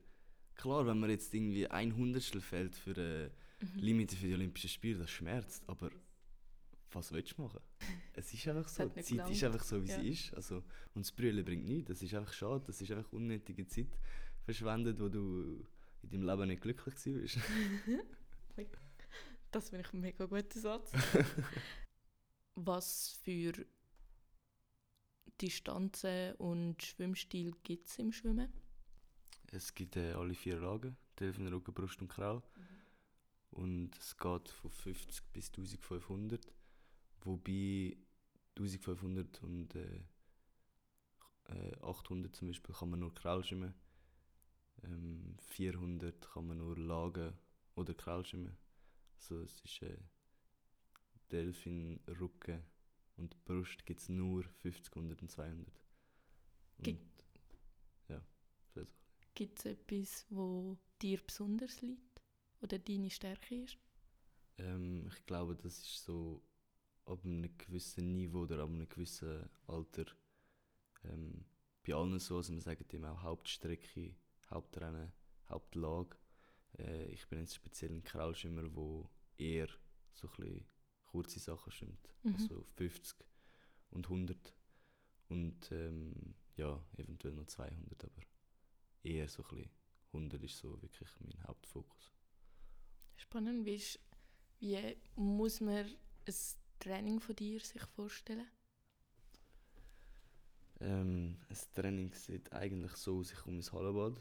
[0.55, 3.31] Klar, wenn man jetzt irgendwie ein Hundertstel fällt für äh,
[3.63, 3.81] mhm.
[3.81, 5.91] Limite für die Olympischen Spiele, das schmerzt, aber
[6.93, 7.61] was willst du machen?
[8.13, 9.31] Es ist einfach so, die Zeit gelangt.
[9.31, 10.01] ist einfach so, wie ja.
[10.01, 10.35] sie ist.
[10.35, 10.57] Also,
[10.95, 13.99] und das Brüllen bringt nichts, das ist einfach schade, das ist einfach unnötige Zeit
[14.45, 15.67] verschwendet, wo du
[16.03, 17.39] in deinem Leben nicht glücklich warst.
[19.51, 20.93] das finde ich ein mega guter Satz.
[22.55, 23.53] was für
[25.41, 28.53] Distanzen und Schwimmstil gibt es im Schwimmen?
[29.51, 32.43] Es gibt äh, alle vier Lagen, Delfin, Rücken, Brust und Kraul.
[32.57, 32.72] Mhm.
[33.53, 36.53] Und es geht von 50 bis 1500.
[37.21, 37.97] Wobei
[38.57, 40.01] 1500 und äh,
[41.83, 43.75] 800 äh, zum Beispiel kann man nur Kraul schwimmen.
[44.85, 47.35] Ähm, 400 kann man nur Lagen
[47.77, 48.57] oder Kraul schwimmen.
[49.17, 49.99] Also es ist äh,
[51.31, 52.63] Delfin, Rücken
[53.17, 55.67] und Brust gibt es nur 50, 100 und 200.
[56.79, 57.25] Und, Gibt
[58.09, 58.23] ja,
[59.35, 62.22] Gibt es etwas, wo dir besonders liegt?
[62.63, 63.77] Oder deine Stärke ist?
[64.59, 66.43] Ähm, ich glaube, das ist so
[67.05, 70.07] ab einem gewissen Niveau oder ab einem gewissen Alter
[71.05, 71.45] ähm,
[71.85, 74.15] bei allen so, also man sagt immer auch Hauptstrecke,
[74.51, 75.13] Hauptrennen,
[75.49, 76.17] Hauptlage.
[76.79, 79.69] Äh, ich bin jetzt speziell ein Kraulschwimmer, wo eher
[80.13, 80.65] so ein
[81.07, 82.15] kurze Sachen stimmt.
[82.23, 82.35] Mhm.
[82.35, 83.19] Also 50
[83.91, 84.55] und 100.
[85.29, 88.23] Und ähm, ja, eventuell noch 200, aber
[89.03, 89.71] eher so ein bisschen
[90.13, 92.13] 100 ist so wirklich mein Hauptfokus.
[93.23, 94.01] Spannend, wie, ist,
[94.59, 96.35] wie muss man ein
[96.81, 98.49] Training von dir sich vorstellen?
[100.81, 104.21] Ähm, ein Training sieht eigentlich so aus, ich komme ins Hallenbad.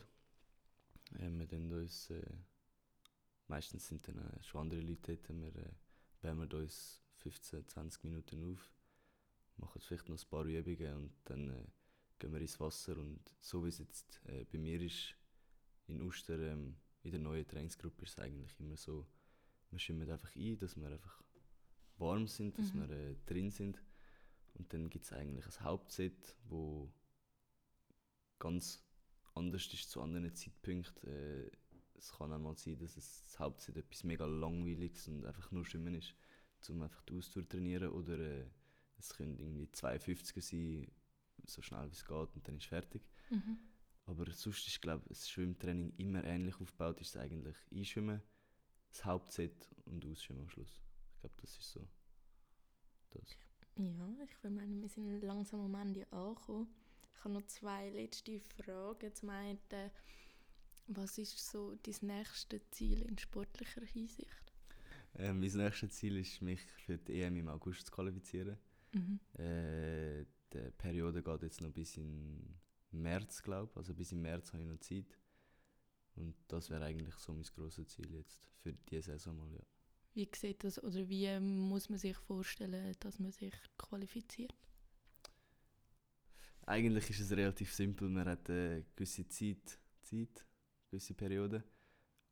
[1.20, 2.22] Ähm, wir uns, äh,
[3.48, 5.72] meistens sind dann äh, schon andere Leute dort, wir äh,
[6.22, 8.72] wärmen uns 15, 20 Minuten auf,
[9.58, 11.66] machen vielleicht noch ein paar Übungen und dann äh,
[12.20, 12.96] gehen wir ins Wasser.
[12.98, 15.16] Und so wie es jetzt äh, bei mir ist,
[15.88, 19.08] in Uster, ähm, in der neuen Trainingsgruppe, ist es eigentlich immer so,
[19.70, 21.24] wir schwimmen einfach ein, dass wir einfach
[21.98, 22.90] warm sind, dass mhm.
[22.90, 23.82] wir äh, drin sind.
[24.54, 26.92] Und dann gibt es eigentlich ein Hauptset, wo
[28.38, 28.84] ganz
[29.34, 31.10] anders ist zu anderen Zeitpunkten.
[31.10, 31.52] Äh,
[31.98, 35.94] es kann auch mal sein, dass das Hauptset etwas mega langweiliges und einfach nur Schwimmen
[35.94, 36.16] ist
[36.70, 38.46] um einfach die Ausdauer trainieren oder äh,
[38.98, 40.92] es können irgendwie 52er sein,
[41.46, 43.02] so schnell wie es geht und dann ist es fertig.
[43.30, 43.58] Mhm.
[44.06, 48.22] Aber sonst ist, glaube das Schwimmtraining immer ähnlich aufgebaut, ist eigentlich Einschwimmen,
[48.90, 50.82] das Hauptset und Ausschwimmen am Schluss.
[51.14, 51.88] Ich glaube, das ist so
[53.12, 53.38] das.
[53.78, 56.68] Ja, ich würde meinen, wir sind langsam am Ende angekommen.
[57.14, 59.14] Ich habe noch zwei letzte Fragen.
[59.14, 59.60] Zum einen,
[60.88, 64.54] was ist so dein nächstes Ziel in sportlicher Hinsicht?
[65.14, 68.58] Äh, mein nächstes Ziel ist, mich für die EM im August zu qualifizieren.
[68.94, 69.20] Mhm.
[69.38, 72.60] Äh, die Periode geht jetzt noch bis in
[72.92, 73.78] März, glaube ich.
[73.78, 75.18] Also bis im März habe ich noch Zeit.
[76.16, 79.64] Und das wäre eigentlich so mein grosses Ziel jetzt für diese Saison mal, ja.
[80.14, 84.54] Wie sieht das oder wie muss man sich vorstellen, dass man sich qualifiziert?
[86.66, 88.10] Eigentlich ist es relativ simpel.
[88.10, 91.64] Man hat eine gewisse Zeit, Zeit eine gewisse Periode.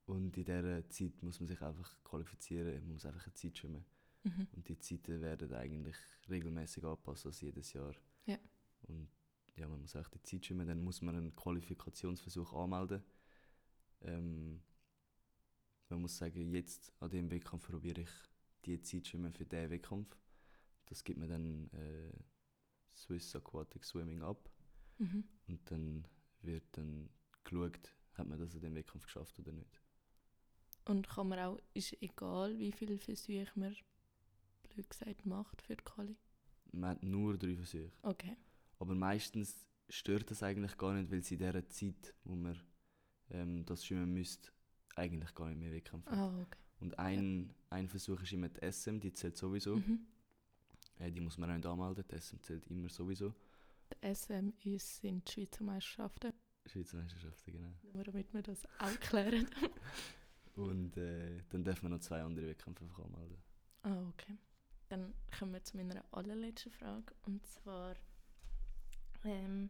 [0.06, 3.86] Und in dieser Zeit muss man sich einfach qualifizieren, man muss einfach eine Zeit schwimmen.
[4.24, 4.48] Mhm.
[4.54, 5.96] Und die Zeiten werden eigentlich
[6.30, 7.96] regelmäßig angepasst, als jedes Jahr.
[8.26, 8.38] Ja.
[8.88, 9.08] Und
[9.60, 13.04] ja, man muss auch die Zeit schwimmen, dann muss man einen Qualifikationsversuch anmelden.
[14.02, 14.62] Ähm,
[15.90, 18.10] man muss sagen, jetzt an diesem Wettkampf probiere ich
[18.66, 20.16] die Zeit schwimmen für diesen Wettkampf.
[20.86, 22.14] Das gibt mir dann äh,
[22.96, 24.50] Swiss Aquatic Swimming ab.
[24.98, 25.24] Mhm.
[25.48, 26.08] Und dann
[26.42, 27.10] wird dann
[27.44, 29.82] geschaut, hat man das an dem Wettkampf geschafft oder nicht.
[30.86, 33.76] Und kann man auch, ist egal, wie viele Versuche man,
[34.70, 36.18] blöd gesagt, macht für die Quali?
[36.72, 37.92] Man hat nur drei Versuche.
[38.04, 38.38] Okay.
[38.80, 42.60] Aber meistens stört das eigentlich gar nicht, weil sie in dieser Zeit, wo man
[43.32, 44.50] ähm, das schwimmen müsste,
[44.96, 46.14] eigentlich gar nicht mehr wegkämpfen.
[46.14, 46.60] Ah, okay.
[46.80, 47.54] Und ein, ja.
[47.72, 49.78] ein Versuch ist immer die SM, die zählt sowieso.
[49.78, 50.08] Mhm.
[51.00, 53.34] Äh, die muss man auch nicht anmelden, die SM zählt immer sowieso.
[53.92, 56.34] Die SM ist, sind die Schweizer Meisterschaften.
[56.66, 57.74] Schweizer Meisterschaften, genau.
[57.94, 59.48] Nur damit wir das auch klären.
[60.56, 63.38] Und äh, dann darf man noch zwei andere Wettkämpfe einfach anmelden.
[63.84, 64.38] Ah, okay.
[64.90, 67.14] Dann kommen wir zu meiner allerletzten Frage.
[67.26, 67.96] Und zwar,
[69.24, 69.70] ähm,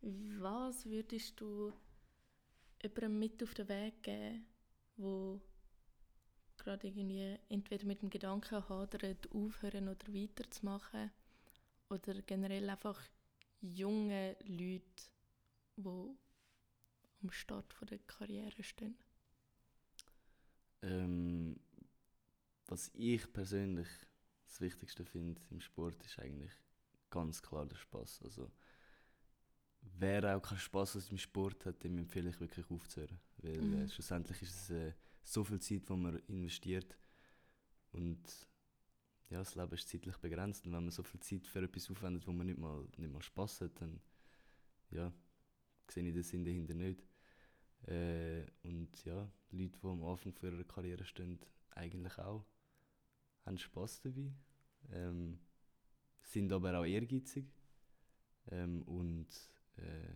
[0.00, 1.72] was würdest du
[2.82, 4.46] jemandem mit auf den Weg geben,
[4.96, 5.40] wo
[6.58, 11.10] gerade irgendwie entweder mit dem Gedanken hadert, aufhören oder weiterzumachen
[11.88, 13.00] oder generell einfach
[13.60, 14.84] junge Leute,
[15.76, 16.16] die
[17.22, 18.96] am Start der Karriere stehen?
[20.82, 21.60] Ähm,
[22.66, 23.88] was ich persönlich
[24.46, 26.52] das Wichtigste finde im Sport ist eigentlich
[27.10, 28.22] ganz klar der Spaß.
[28.24, 28.50] Also
[29.82, 33.18] wer auch keinen Spaß aus dem Sport hat, dem empfehle ich wirklich aufzuhören.
[33.38, 33.74] Weil Mhm.
[33.74, 34.92] äh, schlussendlich ist es äh,
[35.24, 36.96] so viel Zeit, die man investiert.
[37.92, 38.48] Und
[39.30, 40.66] ja, das Leben ist zeitlich begrenzt.
[40.66, 43.22] Und wenn man so viel Zeit für etwas aufwendet, wo man nicht mal, nicht mal
[43.22, 44.00] Spass hat, dann
[44.90, 45.12] ja,
[45.88, 47.02] sehe ich den Sinn dahinter nicht.
[47.86, 52.46] Äh, und ja, Leute, die am Anfang ihrer Karriere stehen, eigentlich auch,
[53.44, 54.32] haben Spass dabei.
[54.90, 55.38] Ähm,
[56.22, 57.46] sind aber auch ehrgeizig.
[58.50, 59.28] Ähm, und
[59.76, 60.14] äh,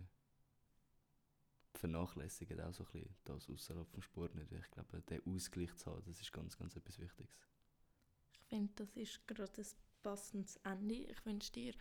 [1.73, 4.51] vernachlässigen auch so ein bisschen das außerhalb vom Sport nicht.
[4.51, 7.31] Ich glaube, den Ausgleich zu haben, das ist ganz, ganz etwas Wichtiges.
[8.31, 9.67] Ich finde, das ist gerade ein
[10.03, 10.95] passendes Ende.
[10.95, 11.73] Ich wünsche dir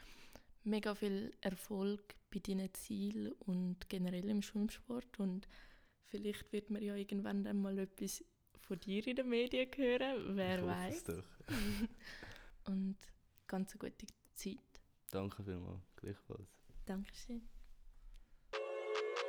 [0.65, 5.19] mega viel Erfolg bei deinen Zielen und generell im Schwimmsport.
[5.19, 5.49] Und
[6.05, 8.25] vielleicht wird man ja irgendwann dann mal etwas
[8.61, 11.05] von dir in den Medien hören, wer ich weiß.
[11.05, 11.25] doch.
[12.65, 12.97] Und
[13.47, 14.59] ganz eine gute Zeit.
[15.13, 16.51] Danke vielmals, gleichfalls.
[16.85, 17.49] Dankeschön.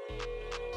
[0.10, 0.77] Thank you.